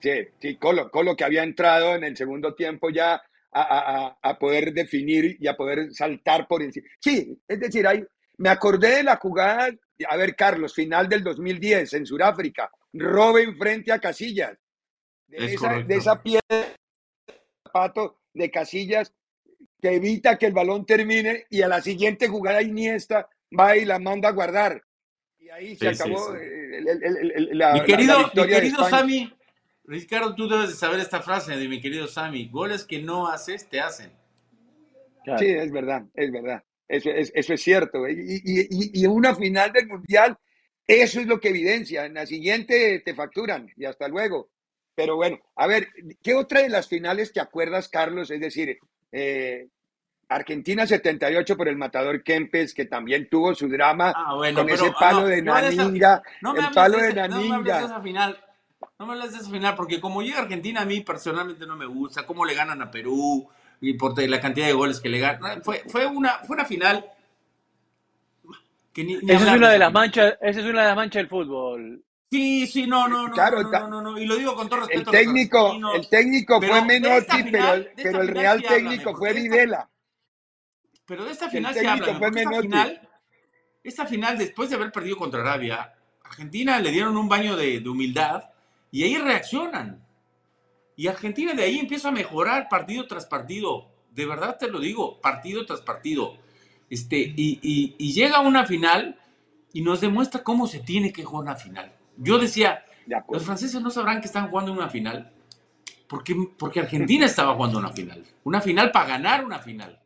Sí, 0.01 0.27
sí, 0.38 0.58
Colo, 0.58 0.91
Colo 0.91 1.15
que 1.15 1.24
había 1.24 1.43
entrado 1.43 1.96
en 1.96 2.03
el 2.03 2.17
segundo 2.17 2.55
tiempo 2.55 2.89
ya 2.89 3.13
a, 3.13 3.62
a, 3.62 4.17
a, 4.22 4.38
poder 4.38 4.74
definir 4.74 5.38
y 5.39 5.48
a 5.48 5.55
poder 5.55 5.93
saltar 5.93 6.46
por 6.46 6.62
encima. 6.62 6.88
Sí, 7.00 7.39
es 7.48 7.60
decir, 7.60 7.88
hay, 7.88 8.05
me 8.38 8.50
acordé 8.50 8.98
de 8.98 9.03
la 9.03 9.15
jugada 9.15 9.69
a 10.10 10.17
ver, 10.17 10.36
Carlos, 10.36 10.74
final 10.74 11.08
del 11.08 11.24
2010 11.24 11.93
en 11.93 12.05
Sudáfrica, 12.05 12.69
Robin 12.93 13.58
frente 13.58 13.93
a 13.93 14.00
Casillas. 14.00 14.58
De 15.27 15.53
esa, 15.53 15.74
de 15.84 15.96
esa 15.96 16.22
piedra 16.22 16.75
zapato 17.63 18.19
de 18.34 18.51
Casillas 18.51 19.13
que 19.81 19.93
evita 19.93 20.38
que 20.38 20.45
el 20.45 20.53
balón 20.53 20.86
termine 20.86 21.45
y 21.50 21.62
a 21.62 21.67
la 21.67 21.81
siguiente 21.81 22.27
jugada 22.27 22.62
Iniesta 22.62 23.29
va 23.57 23.77
y 23.77 23.86
la 23.86 24.00
manda 24.00 24.29
a 24.29 24.33
guardar. 24.33 24.83
Y 25.39 25.50
ahí 25.50 25.75
se 25.75 25.89
acabó 25.89 26.33
la, 27.53 27.74
mi 27.74 27.83
querido, 27.83 28.31
mi 28.36 28.48
querido 28.48 28.89
Sammy, 28.89 29.33
Ricardo, 29.89 30.36
tú 30.36 30.48
debes 30.48 30.69
de 30.69 30.75
saber 30.75 31.00
esta 31.00 31.19
frase 31.19 31.57
de 31.57 31.67
mi 31.67 31.81
querido 31.81 32.05
Sammy, 32.05 32.48
goles 32.48 32.86
que 32.86 33.01
no 33.01 33.27
haces, 33.27 33.67
te 33.67 33.79
hacen. 33.79 34.12
Sí, 35.39 35.48
es 35.48 35.71
verdad, 35.71 36.03
es 36.13 36.31
verdad. 36.31 36.63
Eso 36.88 37.09
es, 37.09 37.31
eso 37.33 37.53
es 37.55 37.62
cierto. 37.62 38.05
¿eh? 38.05 38.13
Y, 38.13 39.01
y, 39.01 39.07
una 39.07 39.36
final 39.36 39.71
del 39.71 39.88
Mundial, 39.88 40.38
eso 40.86 41.19
es 41.19 41.25
lo 41.25 41.39
que 41.39 41.50
evidencia. 41.50 42.05
En 42.05 42.13
la 42.13 42.27
siguiente 42.27 43.01
te 43.03 43.15
facturan 43.15 43.67
y 43.75 43.86
hasta 43.86 44.07
luego. 44.07 44.51
Pero 44.93 45.15
bueno, 45.15 45.39
a 45.55 45.65
ver, 45.65 45.88
¿qué 46.21 46.36
otra 46.36 46.62
de 46.62 46.69
las 46.69 46.88
finales 46.88 47.33
te 47.33 47.39
acuerdas, 47.39 47.89
Carlos? 47.89 48.29
Es 48.29 48.41
decir, 48.41 48.77
eh, 49.11 49.67
Argentina 50.31 50.85
78 50.85 51.57
por 51.57 51.67
el 51.67 51.75
matador 51.77 52.21
Kempes, 52.23 52.73
que 52.73 52.85
también 52.85 53.27
tuvo 53.29 53.55
su 53.55 53.67
drama 53.67 54.13
Ah, 54.15 54.35
bueno, 54.35 54.57
con 54.59 54.67
pero, 54.67 54.83
ese 54.83 54.93
ah, 54.95 54.99
palo 54.99 55.21
no, 55.21 55.27
de 55.27 55.41
no 55.41 55.55
de 55.55 55.67
esa- 55.69 55.83
Naninga, 55.83 56.21
No 56.41 56.53
me 56.53 56.59
el 56.59 56.69
palo 56.71 56.97
de 56.97 57.03
de 57.03 57.09
ese- 57.09 57.15
no 57.15 57.27
me 57.27 57.33
hables 57.35 57.49
de 57.49 57.49
Naninga. 57.71 57.85
esa 57.85 58.01
final. 58.01 58.43
No 58.99 59.05
me 59.07 59.13
hables 59.13 59.31
de 59.31 59.37
esa 59.39 59.49
final, 59.49 59.75
porque 59.75 59.99
como 59.99 60.21
llega 60.21 60.39
Argentina, 60.39 60.81
a 60.81 60.85
mí 60.85 61.01
personalmente 61.01 61.65
no 61.65 61.75
me 61.75 61.85
gusta. 61.85 62.25
Cómo 62.25 62.45
le 62.45 62.53
ganan 62.53 62.81
a 62.81 62.91
Perú 62.91 63.49
y 63.81 63.93
por 63.93 64.17
la 64.21 64.39
cantidad 64.39 64.67
de 64.67 64.73
goles 64.73 64.99
que 64.99 65.09
le 65.09 65.19
ganan. 65.19 65.63
Fue, 65.63 65.83
fue, 65.87 66.05
una, 66.05 66.29
fue 66.45 66.55
una 66.55 66.65
final 66.65 67.05
que 68.93 69.03
ni, 69.03 69.15
ni 69.17 69.31
Esa 69.31 69.51
es 69.51 69.57
una 69.57 69.69
de 69.69 69.79
las 69.79 69.91
manchas, 69.91 70.37
esa 70.41 70.59
es 70.59 70.65
una 70.65 70.81
de 70.81 70.87
las 70.87 70.95
manchas 70.95 71.19
del 71.21 71.27
fútbol. 71.29 72.03
Sí, 72.31 72.67
sí, 72.67 72.86
no, 72.86 73.07
no, 73.07 73.27
no, 73.27 73.33
Claro, 73.33 73.63
no, 73.63 73.69
no, 73.71 73.88
no, 73.88 74.01
no, 74.01 74.17
y 74.19 74.25
lo 74.25 74.36
digo 74.36 74.55
con 74.55 74.69
todo 74.69 74.81
El 74.81 74.88
respeto 74.88 75.12
los 75.12 75.19
técnico, 75.21 75.93
el 75.95 76.09
técnico 76.09 76.59
pero 76.59 76.74
fue 76.75 76.86
Menotti, 76.86 77.43
final- 77.43 77.91
pero, 77.95 78.03
pero 78.12 78.21
el 78.21 78.27
real 78.27 78.57
háblame, 78.57 78.75
técnico 78.75 79.15
fue 79.17 79.29
esta- 79.29 79.41
Videla. 79.41 79.89
Pero 81.05 81.25
de 81.25 81.31
esta 81.31 81.45
El 81.45 81.51
final 81.51 81.74
se 81.74 81.88
habla, 81.88 82.05
esta 82.12 82.62
final, 82.62 83.09
esta 83.83 84.05
final, 84.05 84.38
después 84.38 84.69
de 84.69 84.75
haber 84.75 84.91
perdido 84.91 85.17
contra 85.17 85.41
Arabia, 85.41 85.95
Argentina 86.24 86.79
le 86.79 86.91
dieron 86.91 87.17
un 87.17 87.27
baño 87.27 87.55
de, 87.55 87.79
de 87.79 87.89
humildad 87.89 88.43
y 88.91 89.03
ahí 89.03 89.17
reaccionan. 89.17 90.05
Y 90.95 91.07
Argentina 91.07 91.53
de 91.53 91.63
ahí 91.63 91.79
empieza 91.79 92.09
a 92.09 92.12
mejorar 92.12 92.67
partido 92.69 93.07
tras 93.07 93.25
partido. 93.25 93.89
De 94.12 94.25
verdad 94.27 94.57
te 94.59 94.69
lo 94.69 94.79
digo, 94.79 95.19
partido 95.19 95.65
tras 95.65 95.81
partido. 95.81 96.38
Este, 96.91 97.17
y, 97.17 97.59
y- 97.63 97.95
y 97.98 98.13
llega 98.13 98.38
a 98.38 98.41
una 98.41 98.65
final 98.67 99.19
y 99.74 99.81
nos 99.81 100.01
demuestra 100.01 100.43
cómo 100.43 100.67
se 100.67 100.79
tiene 100.79 101.12
que 101.12 101.24
jugar 101.24 101.43
una 101.45 101.55
final. 101.55 101.95
Yo 102.19 102.38
decía, 102.38 102.85
De 103.05 103.15
los 103.29 103.43
franceses 103.43 103.81
no 103.81 103.89
sabrán 103.89 104.19
que 104.19 104.27
están 104.27 104.49
jugando 104.49 104.71
una 104.71 104.89
final. 104.89 105.33
Porque, 106.07 106.35
porque 106.57 106.81
Argentina 106.81 107.25
estaba 107.25 107.55
jugando 107.55 107.79
una 107.79 107.91
final. 107.91 108.23
Una 108.43 108.61
final 108.61 108.91
para 108.91 109.07
ganar 109.07 109.45
una 109.45 109.59
final. 109.59 109.99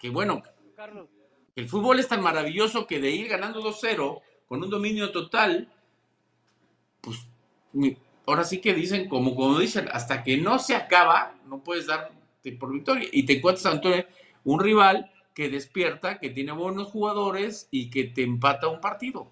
Que 0.00 0.10
bueno, 0.10 0.42
Carlos, 0.76 1.08
el 1.56 1.68
fútbol 1.68 2.00
es 2.00 2.08
tan 2.08 2.22
maravilloso 2.22 2.86
que 2.86 3.00
de 3.00 3.10
ir 3.10 3.28
ganando 3.28 3.62
2-0 3.62 4.20
con 4.46 4.62
un 4.62 4.70
dominio 4.70 5.12
total, 5.12 5.72
pues 7.00 7.26
ahora 8.26 8.44
sí 8.44 8.60
que 8.60 8.74
dicen, 8.74 9.08
como, 9.08 9.34
como 9.34 9.58
dicen, 9.58 9.88
hasta 9.92 10.22
que 10.22 10.36
no 10.36 10.58
se 10.58 10.74
acaba, 10.74 11.34
no 11.46 11.62
puedes 11.62 11.86
darte 11.86 12.52
por 12.58 12.72
victoria. 12.72 13.08
Y 13.12 13.24
te 13.24 13.38
encuentras 13.38 13.66
ante 13.66 14.08
un 14.44 14.60
rival 14.60 15.10
que 15.34 15.48
despierta, 15.48 16.18
que 16.18 16.30
tiene 16.30 16.52
buenos 16.52 16.88
jugadores 16.88 17.68
y 17.70 17.90
que 17.90 18.04
te 18.04 18.22
empata 18.22 18.68
un 18.68 18.80
partido. 18.80 19.30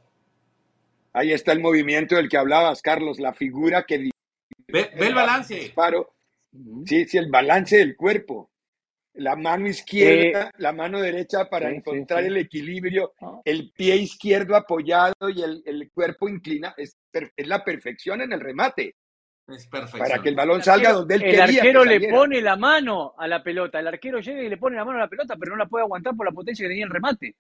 Ahí 1.19 1.33
está 1.33 1.51
el 1.53 1.61
movimiento 1.61 2.15
del 2.15 2.29
que 2.29 2.37
hablabas, 2.37 2.81
Carlos, 2.81 3.19
la 3.19 3.33
figura 3.35 3.85
que 3.85 4.11
Ve, 4.69 4.91
ve 4.97 5.07
el 5.09 5.15
balance. 5.15 5.55
disparo. 5.57 6.15
Sí, 6.87 7.07
sí, 7.07 7.19
el 7.19 7.29
balance 7.29 7.77
del 7.77 7.97
cuerpo. 7.97 8.51
La 9.15 9.35
mano 9.35 9.67
izquierda, 9.69 10.53
la 10.59 10.73
mano 10.73 11.01
derecha 11.01 11.49
para 11.51 11.71
sí, 11.71 11.77
encontrar 11.77 12.21
sí. 12.21 12.27
el 12.29 12.37
equilibrio, 12.37 13.15
Ah. 13.21 13.41
el 13.45 13.73
pie 13.73 13.97
izquierdo 13.97 14.55
apoyado 14.55 15.29
y 15.35 15.43
el, 15.43 15.61
el 15.67 15.91
cuerpo 15.93 16.29
inclinado. 16.29 16.75
Es, 16.77 16.97
la 17.39 17.65
perfección 17.65 18.21
en 18.21 18.33
el 18.33 18.39
remate, 18.41 18.95
Es 19.49 19.67
perfecto. 19.67 19.99
para 19.99 20.23
que 20.23 20.29
el 20.29 20.37
balón 20.37 20.63
salga 20.63 20.93
donde 20.93 21.17
él 21.17 21.23
el 21.25 21.31
quería. 21.31 21.47
que 21.47 21.59
arquero 21.59 21.85
le 21.85 22.09
pone 22.09 22.41
la 22.41 22.55
mano 22.57 23.15
a 23.19 23.27
la 23.27 23.43
pelota. 23.43 23.81
El 23.81 23.89
arquero 23.89 24.21
llega 24.21 24.41
y 24.43 24.49
le 24.49 24.57
pone 24.57 24.77
la 24.77 24.85
mano 24.85 24.99
a 24.99 25.03
la 25.03 25.09
pelota, 25.09 25.35
pero 25.37 25.51
no 25.53 25.57
la 25.65 25.67
puede 25.67 25.83
aguantar 25.83 26.15
por 26.15 26.27
la 26.27 26.33
potencia 26.33 26.65
que 26.65 26.69
tenía 26.69 26.85
el 26.85 26.91
remate. 26.93 27.35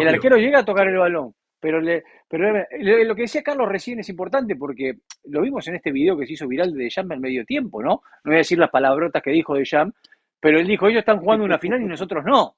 El 0.00 0.06
arquero 0.08 0.36
llega 0.36 0.60
a 0.60 0.64
tocar 0.64 0.86
el 0.86 0.96
balón. 0.98 1.34
Pero, 1.58 1.80
le, 1.80 2.04
pero 2.28 2.52
le- 2.52 3.04
lo 3.04 3.14
que 3.14 3.22
decía 3.22 3.42
Carlos 3.42 3.68
recién 3.68 3.98
es 4.00 4.08
importante 4.08 4.56
porque 4.56 4.96
lo 5.24 5.40
vimos 5.40 5.66
en 5.68 5.76
este 5.76 5.90
video 5.90 6.16
que 6.16 6.26
se 6.26 6.34
hizo 6.34 6.46
viral 6.48 6.72
de 6.72 6.90
Jam 6.90 7.10
al 7.12 7.20
medio 7.20 7.44
tiempo, 7.44 7.82
¿no? 7.82 7.88
No 7.88 8.02
voy 8.24 8.34
a 8.34 8.38
decir 8.38 8.58
las 8.58 8.70
palabrotas 8.70 9.22
que 9.22 9.30
dijo 9.30 9.54
de 9.54 9.64
Jam, 9.64 9.92
pero 10.38 10.58
él 10.60 10.66
dijo, 10.66 10.86
ellos 10.86 11.00
están 11.00 11.18
jugando 11.20 11.44
una 11.44 11.58
final 11.58 11.80
y 11.80 11.86
nosotros 11.86 12.24
no. 12.24 12.56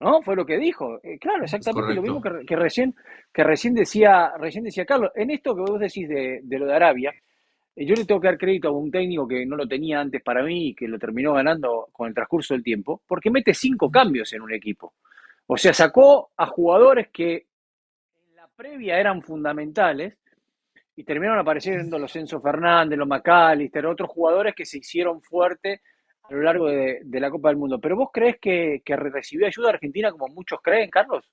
¿No? 0.00 0.22
Fue 0.22 0.36
lo 0.36 0.46
que 0.46 0.58
dijo. 0.58 1.00
Eh, 1.02 1.18
claro, 1.18 1.42
exactamente 1.42 1.92
lo 1.92 2.02
mismo 2.02 2.22
que, 2.22 2.46
que 2.46 2.54
recién, 2.54 2.94
que 3.32 3.42
recién 3.42 3.74
decía, 3.74 4.32
recién 4.38 4.62
decía 4.62 4.84
Carlos. 4.86 5.10
En 5.16 5.30
esto 5.30 5.56
que 5.56 5.62
vos 5.62 5.80
decís 5.80 6.08
de, 6.08 6.38
de 6.44 6.58
lo 6.58 6.66
de 6.66 6.74
Arabia, 6.74 7.12
eh, 7.74 7.84
yo 7.84 7.96
le 7.96 8.04
tengo 8.04 8.20
que 8.20 8.28
dar 8.28 8.38
crédito 8.38 8.68
a 8.68 8.70
un 8.70 8.92
técnico 8.92 9.26
que 9.26 9.44
no 9.44 9.56
lo 9.56 9.66
tenía 9.66 9.98
antes 10.00 10.22
para 10.22 10.44
mí 10.44 10.68
y 10.68 10.74
que 10.76 10.86
lo 10.86 11.00
terminó 11.00 11.32
ganando 11.34 11.88
con 11.90 12.06
el 12.06 12.14
transcurso 12.14 12.54
del 12.54 12.62
tiempo, 12.62 13.02
porque 13.08 13.28
mete 13.32 13.52
cinco 13.52 13.90
cambios 13.90 14.32
en 14.34 14.42
un 14.42 14.52
equipo. 14.54 14.94
O 15.48 15.56
sea, 15.56 15.72
sacó 15.72 16.30
a 16.36 16.46
jugadores 16.46 17.08
que 17.12 17.47
previa 18.58 18.98
eran 18.98 19.22
fundamentales 19.22 20.18
y 20.96 21.04
terminaron 21.04 21.38
apareciendo 21.38 21.96
los 21.96 22.14
Enzo 22.16 22.40
Fernández, 22.40 22.98
los 22.98 23.06
McAllister, 23.06 23.86
otros 23.86 24.10
jugadores 24.10 24.52
que 24.56 24.66
se 24.66 24.78
hicieron 24.78 25.22
fuertes 25.22 25.80
a 26.24 26.32
lo 26.32 26.42
largo 26.42 26.66
de, 26.66 26.98
de 27.04 27.20
la 27.20 27.30
Copa 27.30 27.50
del 27.50 27.56
Mundo. 27.56 27.78
¿Pero 27.80 27.94
vos 27.96 28.08
crees 28.12 28.36
que, 28.40 28.82
que 28.84 28.96
recibió 28.96 29.46
ayuda 29.46 29.70
Argentina 29.70 30.10
como 30.10 30.26
muchos 30.34 30.58
creen, 30.60 30.90
Carlos? 30.90 31.24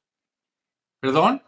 ¿Perdón? 1.00 1.42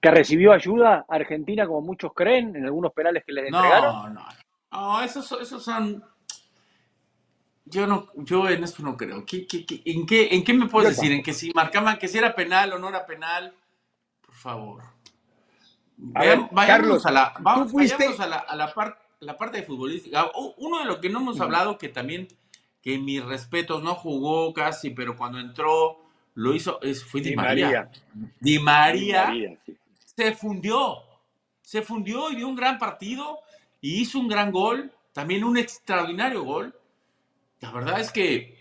¿Que 0.00 0.10
recibió 0.12 0.52
ayuda 0.52 1.04
Argentina 1.08 1.66
como 1.66 1.80
muchos 1.80 2.12
creen 2.14 2.54
en 2.54 2.64
algunos 2.66 2.92
penales 2.92 3.24
que 3.26 3.32
les 3.32 3.48
entregaron? 3.48 3.92
No, 3.92 4.08
no. 4.10 4.26
No, 4.70 5.02
esos, 5.02 5.32
esos 5.40 5.64
son. 5.64 6.04
Yo 7.64 7.88
no, 7.88 8.08
yo 8.14 8.48
en 8.48 8.62
eso 8.62 8.84
no 8.84 8.96
creo. 8.96 9.26
¿Qué, 9.26 9.48
qué- 9.48 9.66
qué- 9.66 9.82
en, 9.84 10.06
qué, 10.06 10.28
¿En 10.30 10.44
qué 10.44 10.54
me 10.54 10.66
puedes 10.66 10.90
decir? 10.90 11.10
¿En 11.10 11.24
que 11.24 11.32
si 11.32 11.50
marcaban 11.52 11.98
que 11.98 12.06
si 12.06 12.18
era 12.18 12.36
penal 12.36 12.72
o 12.72 12.78
no 12.78 12.88
era 12.88 13.04
penal? 13.04 13.52
Favor. 14.36 14.82
A 16.14 16.20
Vean- 16.20 16.40
ver, 16.42 16.48
vayámonos 16.52 17.02
Carlos, 17.02 17.06
a 17.06 17.10
la, 17.10 17.34
vamos, 17.40 17.72
fuiste- 17.72 18.06
a 18.18 18.26
la, 18.26 18.36
a 18.36 18.54
la, 18.56 18.72
par- 18.74 19.00
la 19.20 19.36
parte 19.36 19.58
de 19.58 19.62
futbolística. 19.64 20.26
Uno 20.58 20.78
de 20.80 20.84
lo 20.84 21.00
que 21.00 21.08
no 21.08 21.20
hemos 21.20 21.40
hablado, 21.40 21.78
que 21.78 21.88
también, 21.88 22.28
que 22.82 22.98
mis 22.98 23.24
respetos, 23.24 23.82
no 23.82 23.94
jugó 23.94 24.52
casi, 24.52 24.90
pero 24.90 25.16
cuando 25.16 25.38
entró 25.38 25.98
lo 26.34 26.54
hizo, 26.54 26.80
es, 26.82 27.02
fue 27.02 27.22
Di, 27.22 27.30
Di 27.30 27.36
María. 27.36 27.66
María. 27.66 27.90
Di 28.40 28.58
María 28.58 29.24
María, 29.24 29.58
sí. 29.64 29.76
se 30.16 30.34
fundió. 30.34 30.98
Se 31.62 31.82
fundió 31.82 32.30
y 32.30 32.36
dio 32.36 32.46
un 32.46 32.54
gran 32.56 32.78
partido 32.78 33.40
y 33.80 34.00
hizo 34.02 34.18
un 34.20 34.28
gran 34.28 34.52
gol, 34.52 34.92
también 35.12 35.42
un 35.44 35.56
extraordinario 35.56 36.44
gol. 36.44 36.78
La 37.60 37.72
verdad 37.72 37.98
es 38.00 38.12
que 38.12 38.54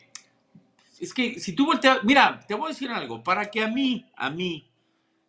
es 0.99 1.13
que 1.13 1.37
si 1.39 1.53
tú 1.53 1.65
volteas, 1.65 1.99
mira, 2.03 2.39
te 2.47 2.53
voy 2.55 2.67
a 2.67 2.69
decir 2.69 2.89
algo, 2.89 3.21
para 3.21 3.51
que 3.51 3.61
a 3.61 3.67
mí, 3.67 4.05
a 4.15 4.29
mí 4.29 4.67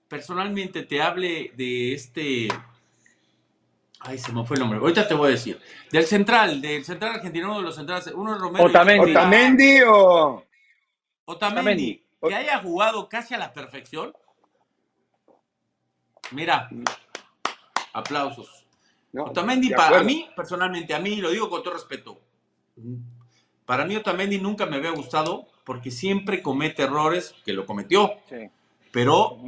personalmente 0.08 0.82
te 0.82 1.02
hable 1.02 1.52
de 1.56 1.94
este 1.94 2.48
Ay, 4.00 4.18
se 4.18 4.32
me 4.32 4.44
fue 4.44 4.54
el 4.56 4.60
nombre. 4.60 4.78
Ahorita 4.78 5.08
te 5.08 5.14
voy 5.14 5.28
a 5.28 5.30
decir. 5.32 5.60
Del 5.90 6.04
central, 6.04 6.60
del 6.60 6.84
central 6.84 7.16
argentino, 7.16 7.46
uno 7.48 7.56
de 7.58 7.62
los 7.64 7.74
centrales, 7.74 8.06
uno 8.14 8.34
es 8.34 8.40
Romero. 8.40 8.64
Otamendi. 8.66 9.10
Otamendi 9.10 9.80
o 9.82 10.44
Otamendi, 11.24 11.26
Otamendi. 11.26 12.04
que 12.28 12.34
haya 12.34 12.58
jugado 12.60 13.08
casi 13.08 13.34
a 13.34 13.38
la 13.38 13.52
perfección. 13.52 14.12
Mira, 16.30 16.68
aplausos. 17.92 18.64
no, 19.12 19.24
Otamendi, 19.24 19.70
de 19.70 19.76
para 19.76 20.02
mí, 20.02 20.28
personalmente, 20.36 20.94
a 20.94 21.00
mí, 21.00 21.16
lo 21.16 21.30
digo 21.30 21.48
con 21.50 21.62
todo 21.62 21.74
respeto, 21.74 22.20
para 23.64 23.84
mí 23.86 23.96
Otamendi 23.96 24.38
nunca 24.38 24.66
me 24.66 24.76
había 24.76 24.90
gustado 24.90 25.48
porque 25.64 25.90
siempre 25.90 26.42
comete 26.42 26.82
errores, 26.84 27.34
que 27.44 27.52
lo 27.52 27.66
cometió, 27.66 28.12
Sí. 28.28 28.48
pero. 28.92 29.38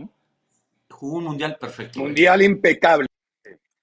Jugó 0.99 1.19
un 1.19 1.25
mundial 1.25 1.57
perfecto. 1.61 2.01
Mundial 2.01 2.43
impecable. 2.43 3.07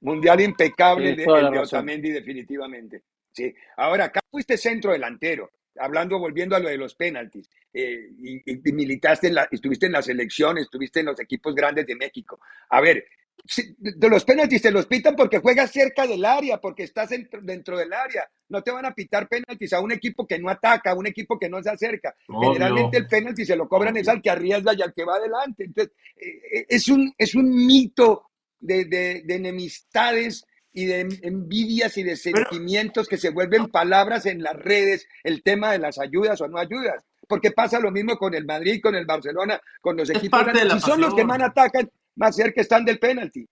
Mundial 0.01 0.41
impecable 0.41 1.15
Tienes 1.15 1.51
de. 1.51 1.59
Otamendi, 1.59 2.11
definitivamente. 2.11 3.03
Sí. 3.31 3.55
Ahora, 3.77 4.05
acá 4.05 4.19
fuiste 4.29 4.57
centro 4.57 4.91
delantero, 4.91 5.49
hablando, 5.79 6.19
volviendo 6.19 6.55
a 6.55 6.59
lo 6.59 6.69
de 6.69 6.77
los 6.77 6.95
penaltis. 6.95 7.49
eh, 7.73 8.07
y, 8.17 8.71
militaste, 8.71 9.27
en 9.27 9.35
la, 9.35 9.47
estuviste 9.51 9.85
en 9.87 9.91
la 9.91 10.01
selección, 10.01 10.57
estuviste 10.57 11.01
en 11.01 11.07
los 11.07 11.19
equipos 11.19 11.53
grandes 11.53 11.85
de 11.85 11.95
México. 11.95 12.39
A 12.69 12.79
ver, 12.79 13.05
si- 13.45 13.75
de 13.77 14.07
los 14.09 14.23
penaltis 14.23 14.61
te 14.61 14.71
los 14.71 14.85
pitan 14.85 15.13
porque 15.15 15.39
juegas 15.39 15.71
cerca 15.71 16.07
del 16.07 16.23
área, 16.23 16.57
porque 16.61 16.83
estás 16.83 17.09
dentro, 17.09 17.41
dentro 17.41 17.77
del 17.77 17.91
área. 17.91 18.29
No 18.47 18.61
te 18.63 18.71
van 18.71 18.85
a 18.85 18.93
pitar 18.95 19.27
penaltis 19.27 19.73
a 19.73 19.81
un 19.81 19.91
equipo 19.91 20.25
que 20.25 20.39
no 20.39 20.49
ataca, 20.49 20.91
a 20.91 20.95
un 20.95 21.05
equipo 21.07 21.37
que 21.37 21.49
no 21.49 21.61
se 21.61 21.69
acerca. 21.69 22.15
Obvio. 22.29 22.53
Generalmente 22.53 22.97
el 22.97 23.07
penalti 23.07 23.43
se 23.45 23.55
lo 23.57 23.67
cobran 23.67 23.97
es 23.97 24.07
al 24.07 24.21
que 24.21 24.29
arriesga 24.29 24.73
y 24.73 24.81
al 24.81 24.93
que 24.93 25.03
va 25.03 25.15
adelante. 25.15 25.65
Entonces, 25.65 25.93
eh, 26.15 26.65
es, 26.69 26.87
un, 26.87 27.13
es 27.17 27.35
un 27.35 27.49
mito 27.65 28.29
de, 28.59 28.85
de- 28.85 29.21
de 29.25 29.35
enemistades 29.35 30.45
y 30.75 30.85
de 30.85 31.07
envidias 31.23 31.97
y 31.97 32.03
de 32.03 32.17
sentimientos 32.17 33.07
que 33.07 33.17
se 33.17 33.29
vuelven 33.29 33.67
palabras 33.67 34.25
en 34.25 34.43
las 34.43 34.57
redes, 34.57 35.07
el 35.23 35.41
tema 35.41 35.71
de 35.71 35.79
las 35.79 35.97
ayudas 35.97 36.41
o 36.41 36.49
no 36.49 36.57
ayudas. 36.57 37.01
Porque 37.29 37.51
pasa 37.51 37.79
lo 37.79 37.91
mismo 37.91 38.17
con 38.17 38.35
el 38.35 38.45
Madrid, 38.45 38.81
con 38.83 38.93
el 38.93 39.05
Barcelona, 39.05 39.59
con 39.79 39.95
los 39.95 40.09
equipos. 40.09 40.41
Si 40.43 40.79
son 40.81 40.99
los 40.99 41.15
que 41.15 41.23
pasión. 41.23 41.27
más 41.27 41.41
atacan, 41.41 41.89
más 42.17 42.35
cerca 42.35 42.59
están 42.59 42.83
del 42.83 42.99
penalti. 42.99 43.47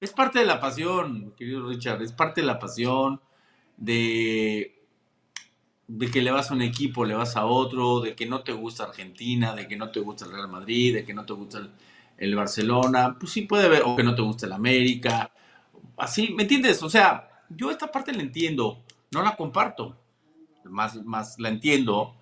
Es 0.00 0.12
parte 0.12 0.38
de 0.38 0.46
la 0.46 0.58
pasión, 0.58 1.34
querido 1.36 1.68
Richard, 1.68 2.00
es 2.00 2.12
parte 2.12 2.40
de 2.40 2.46
la 2.46 2.58
pasión 2.58 3.20
de, 3.76 4.82
de 5.88 6.10
que 6.10 6.22
le 6.22 6.30
vas 6.30 6.50
a 6.50 6.54
un 6.54 6.62
equipo, 6.62 7.04
le 7.04 7.14
vas 7.14 7.36
a 7.36 7.44
otro, 7.44 8.00
de 8.00 8.16
que 8.16 8.24
no 8.24 8.42
te 8.42 8.52
gusta 8.52 8.84
Argentina, 8.84 9.54
de 9.54 9.68
que 9.68 9.76
no 9.76 9.90
te 9.90 10.00
gusta 10.00 10.24
el 10.24 10.32
Real 10.32 10.48
Madrid, 10.48 10.94
de 10.94 11.04
que 11.04 11.12
no 11.12 11.26
te 11.26 11.34
gusta 11.34 11.58
el, 11.58 11.70
el 12.16 12.34
Barcelona, 12.34 13.14
pues 13.20 13.30
sí 13.30 13.42
puede 13.42 13.66
haber, 13.66 13.82
o 13.84 13.94
que 13.94 14.02
no 14.02 14.14
te 14.14 14.22
gusta 14.22 14.46
el 14.46 14.52
América, 14.52 15.30
así, 16.00 16.34
¿me 16.34 16.42
entiendes? 16.42 16.82
O 16.82 16.90
sea, 16.90 17.44
yo 17.48 17.70
esta 17.70 17.90
parte 17.90 18.12
la 18.12 18.22
entiendo, 18.22 18.82
no 19.10 19.22
la 19.22 19.36
comparto, 19.36 19.96
más, 20.64 20.96
más 21.04 21.38
la 21.38 21.48
entiendo, 21.48 22.16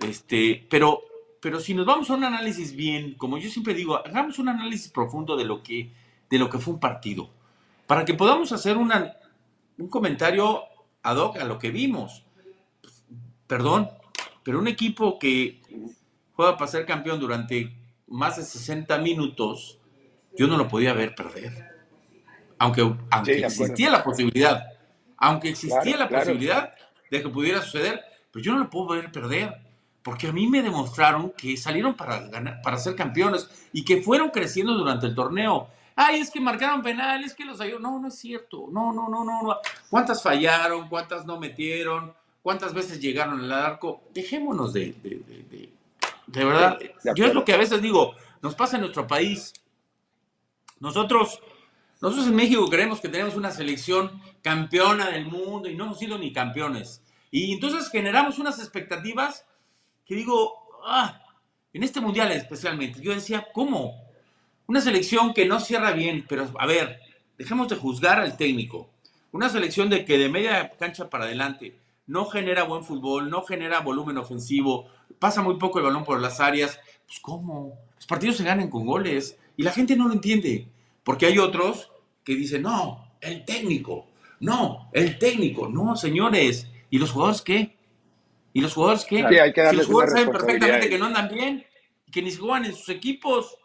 Este, 0.00 0.66
pero, 0.68 1.00
pero 1.40 1.58
si 1.58 1.72
nos 1.72 1.86
vamos 1.86 2.10
a 2.10 2.14
un 2.14 2.24
análisis 2.24 2.76
bien, 2.76 3.14
como 3.14 3.38
yo 3.38 3.48
siempre 3.48 3.72
digo, 3.72 3.96
hagamos 3.96 4.38
un 4.38 4.48
análisis 4.48 4.90
profundo 4.90 5.36
de 5.36 5.44
lo 5.44 5.62
que, 5.62 5.92
de 6.28 6.38
lo 6.38 6.50
que 6.50 6.58
fue 6.58 6.74
un 6.74 6.80
partido, 6.80 7.30
para 7.86 8.04
que 8.04 8.14
podamos 8.14 8.52
hacer 8.52 8.76
una, 8.76 9.16
un 9.78 9.88
comentario 9.88 10.64
ad 11.02 11.16
hoc 11.16 11.38
a 11.38 11.44
lo 11.44 11.58
que 11.58 11.70
vimos. 11.70 12.24
Perdón, 13.46 13.88
pero 14.42 14.58
un 14.58 14.68
equipo 14.68 15.18
que 15.18 15.62
juega 16.34 16.56
para 16.56 16.70
ser 16.70 16.84
campeón 16.84 17.20
durante 17.20 17.76
más 18.08 18.36
de 18.36 18.44
60 18.44 18.98
minutos, 18.98 19.78
yo 20.36 20.46
no 20.46 20.56
lo 20.56 20.68
podía 20.68 20.92
ver 20.92 21.14
perder. 21.14 21.75
Aunque, 22.58 22.94
aunque 23.10 23.44
existía 23.44 23.90
la 23.90 24.02
posibilidad, 24.02 24.64
aunque 25.16 25.50
existía 25.50 25.96
la 25.96 26.08
posibilidad 26.08 26.74
de 27.10 27.22
que 27.22 27.28
pudiera 27.28 27.62
suceder, 27.62 28.02
pero 28.30 28.44
yo 28.44 28.52
no 28.52 28.60
lo 28.60 28.70
puedo 28.70 28.88
ver 28.88 29.12
perder. 29.12 29.66
Porque 30.02 30.28
a 30.28 30.32
mí 30.32 30.46
me 30.46 30.62
demostraron 30.62 31.32
que 31.36 31.56
salieron 31.56 31.94
para, 31.94 32.20
ganar, 32.28 32.62
para 32.62 32.78
ser 32.78 32.94
campeones 32.94 33.50
y 33.72 33.84
que 33.84 34.02
fueron 34.02 34.30
creciendo 34.30 34.74
durante 34.74 35.06
el 35.06 35.16
torneo. 35.16 35.68
Ay, 35.96 36.20
es 36.20 36.30
que 36.30 36.38
marcaron 36.40 36.80
penal, 36.80 37.24
es 37.24 37.34
que 37.34 37.44
los 37.44 37.60
ayudó. 37.60 37.80
No, 37.80 37.98
no 37.98 38.06
es 38.06 38.14
cierto. 38.16 38.68
No, 38.70 38.92
no, 38.92 39.08
no, 39.08 39.24
no, 39.24 39.42
no. 39.42 39.56
¿Cuántas 39.90 40.22
fallaron? 40.22 40.88
¿Cuántas 40.88 41.26
no 41.26 41.40
metieron? 41.40 42.14
¿Cuántas 42.40 42.72
veces 42.72 43.00
llegaron 43.00 43.40
al 43.40 43.50
arco? 43.50 44.04
Dejémonos 44.14 44.72
de, 44.72 44.92
de, 45.02 45.24
de, 45.50 45.70
de 46.28 46.44
verdad. 46.44 46.78
Yo 47.16 47.26
es 47.26 47.34
lo 47.34 47.44
que 47.44 47.54
a 47.54 47.56
veces 47.56 47.82
digo, 47.82 48.14
nos 48.42 48.54
pasa 48.54 48.76
en 48.76 48.82
nuestro 48.82 49.08
país. 49.08 49.54
Nosotros 50.78 51.40
nosotros 52.00 52.26
en 52.26 52.36
México 52.36 52.68
creemos 52.68 53.00
que 53.00 53.08
tenemos 53.08 53.36
una 53.36 53.50
selección 53.50 54.20
campeona 54.42 55.10
del 55.10 55.26
mundo 55.26 55.68
y 55.68 55.74
no 55.74 55.84
hemos 55.84 55.98
sido 55.98 56.18
ni 56.18 56.32
campeones. 56.32 57.02
Y 57.30 57.52
entonces 57.52 57.90
generamos 57.90 58.38
unas 58.38 58.58
expectativas 58.58 59.44
que 60.04 60.14
digo, 60.14 60.52
ah, 60.86 61.22
en 61.72 61.82
este 61.82 62.00
mundial 62.00 62.30
especialmente, 62.32 63.00
yo 63.00 63.14
decía, 63.14 63.48
¿cómo? 63.52 63.94
Una 64.66 64.80
selección 64.80 65.32
que 65.32 65.46
no 65.46 65.58
cierra 65.60 65.92
bien, 65.92 66.24
pero 66.28 66.48
a 66.58 66.66
ver, 66.66 67.00
dejemos 67.38 67.68
de 67.68 67.76
juzgar 67.76 68.20
al 68.20 68.36
técnico. 68.36 68.90
Una 69.32 69.48
selección 69.48 69.90
de 69.90 70.04
que 70.04 70.18
de 70.18 70.28
media 70.28 70.72
cancha 70.78 71.10
para 71.10 71.24
adelante 71.24 71.76
no 72.06 72.26
genera 72.26 72.64
buen 72.64 72.84
fútbol, 72.84 73.30
no 73.30 73.42
genera 73.42 73.80
volumen 73.80 74.18
ofensivo, 74.18 74.88
pasa 75.18 75.42
muy 75.42 75.56
poco 75.56 75.78
el 75.78 75.84
balón 75.84 76.04
por 76.04 76.20
las 76.20 76.40
áreas. 76.40 76.78
Pues 77.06 77.20
¿cómo? 77.20 77.78
Los 77.96 78.06
partidos 78.06 78.36
se 78.36 78.44
ganan 78.44 78.70
con 78.70 78.86
goles 78.86 79.38
y 79.56 79.62
la 79.62 79.72
gente 79.72 79.96
no 79.96 80.08
lo 80.08 80.14
entiende. 80.14 80.68
Porque 81.06 81.26
hay 81.26 81.38
otros 81.38 81.92
que 82.24 82.34
dicen, 82.34 82.62
no, 82.62 83.12
el 83.20 83.44
técnico, 83.44 84.08
no, 84.40 84.90
el 84.92 85.20
técnico, 85.20 85.68
no, 85.68 85.94
señores. 85.94 86.68
¿Y 86.90 86.98
los 86.98 87.12
jugadores 87.12 87.42
qué? 87.42 87.76
¿Y 88.52 88.60
los 88.60 88.74
jugadores 88.74 89.04
qué? 89.04 89.24
hay 89.24 89.52
que 89.52 89.70
si 89.70 89.76
los 89.76 89.86
jugadores 89.86 90.14
saben 90.14 90.32
perfectamente 90.32 90.88
que 90.88 90.98
no 90.98 91.04
andan 91.04 91.28
bien, 91.28 91.64
que 92.10 92.22
ni 92.22 92.32
juegan 92.32 92.64
en 92.64 92.74
sus 92.74 92.88
equipos. 92.88 93.56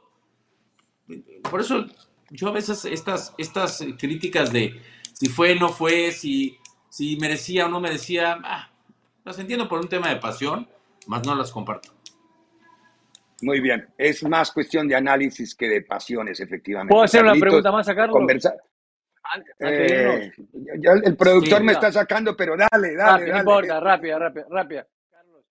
Por 1.49 1.61
eso 1.61 1.87
yo 2.29 2.49
a 2.49 2.51
veces 2.51 2.85
estas, 2.85 3.33
estas 3.39 3.83
críticas 3.97 4.53
de 4.53 4.79
si 5.13 5.27
fue, 5.27 5.55
no 5.55 5.69
fue, 5.69 6.11
si, 6.11 6.59
si 6.89 7.15
merecía 7.15 7.65
o 7.65 7.69
no 7.69 7.79
merecía, 7.79 8.39
ah, 8.43 8.69
las 9.25 9.39
entiendo 9.39 9.67
por 9.67 9.79
un 9.79 9.89
tema 9.89 10.09
de 10.09 10.17
pasión, 10.17 10.69
más 11.07 11.25
no 11.25 11.33
las 11.33 11.49
comparto. 11.49 11.91
Muy 13.41 13.59
bien, 13.59 13.87
es 13.97 14.23
más 14.23 14.51
cuestión 14.51 14.87
de 14.87 14.95
análisis 14.95 15.55
que 15.55 15.67
de 15.67 15.81
pasiones, 15.81 16.39
efectivamente. 16.39 16.91
¿Puedo 16.91 17.03
hacer 17.03 17.23
una 17.23 17.33
pregunta 17.33 17.71
más 17.71 17.87
a 17.89 17.95
Carlos? 17.95 18.17
Conversar. 18.17 18.53
Eh, 19.59 20.31
el 21.03 21.15
productor 21.15 21.63
me 21.63 21.71
está 21.73 21.91
sacando, 21.91 22.35
pero 22.35 22.55
dale, 22.57 22.95
dale. 22.95 23.31
no 23.31 23.39
importa, 23.39 23.79
rápida, 23.79 24.19
rápida, 24.19 24.45
rápida. 24.49 24.87
Carlos, 25.09 25.45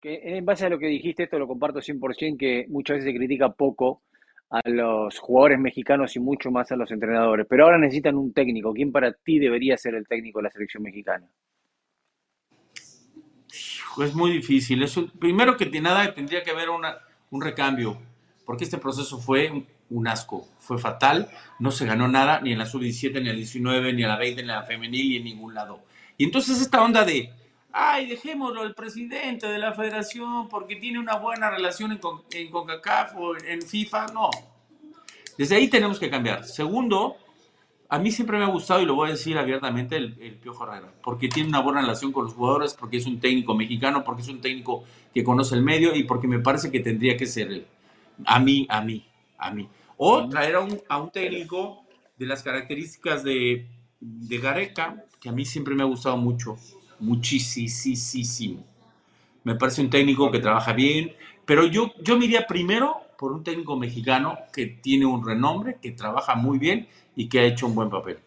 que 0.00 0.20
en 0.22 0.44
base 0.44 0.66
a 0.66 0.68
lo 0.68 0.78
que 0.78 0.86
dijiste, 0.86 1.24
esto 1.24 1.38
lo 1.38 1.46
comparto 1.46 1.80
100%, 1.80 2.36
que 2.38 2.66
muchas 2.68 2.98
veces 2.98 3.12
se 3.12 3.16
critica 3.16 3.50
poco 3.50 4.02
a 4.50 4.60
los 4.68 5.18
jugadores 5.18 5.58
mexicanos 5.58 6.14
y 6.14 6.20
mucho 6.20 6.50
más 6.50 6.70
a 6.70 6.76
los 6.76 6.90
entrenadores, 6.92 7.46
pero 7.48 7.64
ahora 7.64 7.78
necesitan 7.78 8.16
un 8.16 8.32
técnico. 8.32 8.72
¿Quién 8.72 8.92
para 8.92 9.12
ti 9.12 9.38
debería 9.38 9.76
ser 9.76 9.94
el 9.94 10.06
técnico 10.06 10.38
de 10.38 10.44
la 10.44 10.50
selección 10.50 10.84
mexicana? 10.84 11.26
Es 14.04 14.14
muy 14.14 14.30
difícil. 14.30 14.82
Eso, 14.82 15.10
primero 15.18 15.56
que 15.56 15.68
nada 15.80 16.14
tendría 16.14 16.42
que 16.42 16.50
haber 16.50 16.68
una, 16.68 16.96
un 17.30 17.42
recambio, 17.42 17.98
porque 18.44 18.64
este 18.64 18.78
proceso 18.78 19.18
fue 19.18 19.64
un 19.90 20.08
asco, 20.08 20.48
fue 20.58 20.78
fatal, 20.78 21.30
no 21.58 21.70
se 21.70 21.86
ganó 21.86 22.08
nada, 22.08 22.40
ni 22.40 22.52
en 22.52 22.58
la 22.58 22.66
sub-17, 22.66 23.12
ni 23.12 23.18
en 23.18 23.26
la 23.26 23.32
19, 23.32 23.92
ni 23.92 24.02
en 24.02 24.08
la 24.08 24.16
20, 24.16 24.42
ni 24.42 24.48
en 24.48 24.54
la 24.54 24.62
femenil, 24.62 25.08
ni 25.08 25.16
en 25.16 25.24
ningún 25.24 25.54
lado. 25.54 25.80
Y 26.16 26.24
entonces 26.24 26.60
esta 26.60 26.82
onda 26.82 27.04
de, 27.04 27.32
ay, 27.72 28.06
dejémoslo 28.06 28.62
al 28.62 28.74
presidente 28.74 29.46
de 29.46 29.58
la 29.58 29.72
federación 29.72 30.48
porque 30.48 30.76
tiene 30.76 30.98
una 30.98 31.16
buena 31.16 31.50
relación 31.50 31.92
en, 31.92 32.00
en 32.32 32.50
CONCACAF 32.50 33.16
o 33.16 33.36
en 33.36 33.62
FIFA, 33.62 34.06
no. 34.14 34.30
Desde 35.36 35.56
ahí 35.56 35.68
tenemos 35.68 35.98
que 35.98 36.08
cambiar. 36.08 36.44
Segundo, 36.44 37.18
a 37.88 37.98
mí 37.98 38.10
siempre 38.10 38.38
me 38.38 38.44
ha 38.44 38.48
gustado, 38.48 38.80
y 38.80 38.84
lo 38.84 38.94
voy 38.94 39.08
a 39.08 39.12
decir 39.12 39.38
abiertamente, 39.38 39.96
el, 39.96 40.16
el, 40.20 40.34
Piojo 40.34 40.64
Herrera, 40.64 40.92
porque 41.02 41.28
tiene 41.28 41.48
una 41.48 41.60
buena 41.60 41.80
relación 41.80 42.12
con 42.12 42.24
los 42.24 42.34
jugadores, 42.34 42.74
porque 42.74 42.96
es 42.96 43.06
un 43.06 43.20
técnico 43.20 43.54
mexicano, 43.54 44.02
porque 44.04 44.22
es 44.22 44.28
un 44.28 44.40
técnico 44.40 44.84
que 45.14 45.22
conoce 45.22 45.54
el 45.54 45.62
medio 45.62 45.94
y 45.94 46.04
porque 46.04 46.26
me 46.26 46.40
parece 46.40 46.70
que 46.70 46.80
tendría 46.80 47.16
que 47.16 47.26
ser 47.26 47.50
él. 47.52 47.66
A 48.24 48.40
mí, 48.40 48.66
a 48.68 48.80
mí, 48.80 49.06
a 49.38 49.50
mí. 49.50 49.68
O 49.96 50.28
traer 50.28 50.56
a 50.56 50.60
un, 50.60 50.80
a 50.88 50.98
un 50.98 51.10
técnico 51.10 51.84
de 52.16 52.26
las 52.26 52.42
características 52.42 53.22
de, 53.22 53.66
de 54.00 54.38
Gareca, 54.38 55.04
que 55.20 55.28
a 55.28 55.32
mí 55.32 55.44
siempre 55.44 55.74
me 55.74 55.82
ha 55.82 55.86
gustado 55.86 56.16
mucho, 56.16 56.56
muchísimo. 56.98 58.64
Me 59.44 59.54
parece 59.54 59.80
un 59.80 59.90
técnico 59.90 60.30
que 60.30 60.40
trabaja 60.40 60.72
bien, 60.72 61.12
pero 61.44 61.66
yo, 61.66 61.92
yo 62.02 62.18
me 62.18 62.24
iría 62.24 62.46
primero 62.46 63.05
por 63.18 63.32
un 63.32 63.42
técnico 63.42 63.76
mexicano 63.76 64.38
que 64.52 64.66
tiene 64.66 65.06
un 65.06 65.26
renombre, 65.26 65.78
que 65.80 65.92
trabaja 65.92 66.34
muy 66.34 66.58
bien 66.58 66.86
y 67.14 67.28
que 67.28 67.40
ha 67.40 67.44
hecho 67.44 67.66
un 67.66 67.74
buen 67.74 67.90
papel. 67.90 68.18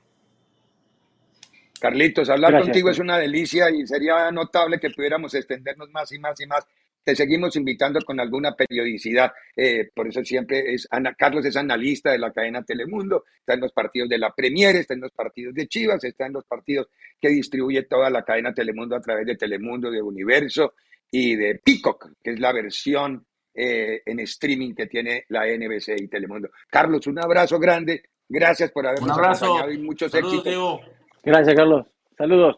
Carlitos, 1.79 2.29
hablar 2.29 2.59
contigo 2.61 2.89
es 2.89 2.99
una 2.99 3.17
delicia 3.17 3.69
y 3.71 3.87
sería 3.87 4.29
notable 4.31 4.79
que 4.79 4.89
pudiéramos 4.89 5.33
extendernos 5.33 5.89
más 5.91 6.11
y 6.11 6.19
más 6.19 6.39
y 6.41 6.45
más. 6.45 6.67
Te 7.03 7.15
seguimos 7.15 7.55
invitando 7.55 8.01
con 8.01 8.19
alguna 8.19 8.53
periodicidad. 8.53 9.31
Eh, 9.55 9.89
por 9.95 10.09
eso 10.09 10.21
siempre 10.23 10.73
es 10.73 10.87
Ana, 10.91 11.15
Carlos 11.15 11.45
es 11.45 11.55
analista 11.55 12.11
de 12.11 12.19
la 12.19 12.33
cadena 12.33 12.63
Telemundo, 12.63 13.23
está 13.39 13.53
en 13.53 13.61
los 13.61 13.71
partidos 13.71 14.09
de 14.09 14.17
la 14.17 14.33
Premier, 14.33 14.75
está 14.75 14.93
en 14.93 15.01
los 15.01 15.11
partidos 15.11 15.53
de 15.55 15.67
Chivas, 15.67 16.03
está 16.03 16.25
en 16.25 16.33
los 16.33 16.43
partidos 16.43 16.87
que 17.19 17.29
distribuye 17.29 17.83
toda 17.83 18.09
la 18.09 18.23
cadena 18.23 18.53
Telemundo 18.53 18.97
a 18.97 19.01
través 19.01 19.25
de 19.25 19.37
Telemundo, 19.37 19.89
de 19.89 20.01
Universo 20.01 20.73
y 21.09 21.35
de 21.35 21.55
Peacock, 21.63 22.11
que 22.21 22.31
es 22.31 22.39
la 22.39 22.51
versión 22.51 23.25
eh, 23.61 24.03
en 24.05 24.21
streaming 24.21 24.73
que 24.73 24.85
tiene 24.85 25.25
la 25.27 25.45
NBC 25.45 25.99
y 25.99 26.07
Telemundo. 26.07 26.49
Carlos, 26.69 27.05
un 27.07 27.19
abrazo 27.19 27.59
grande. 27.59 28.03
Gracias 28.29 28.71
por 28.71 28.87
habernos 28.87 29.17
acompañado 29.17 29.69
y 29.69 29.79
muchos 29.79 30.13
éxitos. 30.13 30.79
Gracias, 31.21 31.55
Carlos. 31.55 31.85
Saludos. 32.17 32.57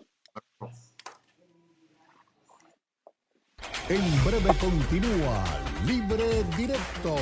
En 3.90 4.24
breve 4.24 4.52
continúa 4.60 5.44
Libre 5.88 6.44
Directo 6.56 7.16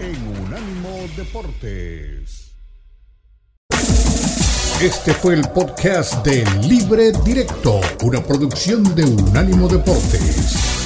en 0.00 0.44
Unánimo 0.46 1.06
Deportes. 1.14 2.56
Este 4.80 5.12
fue 5.12 5.34
el 5.34 5.42
podcast 5.50 6.24
de 6.24 6.44
Libre 6.66 7.12
Directo, 7.24 7.80
una 8.04 8.22
producción 8.22 8.82
de 8.96 9.04
Unánimo 9.04 9.68
Deportes. 9.68 10.81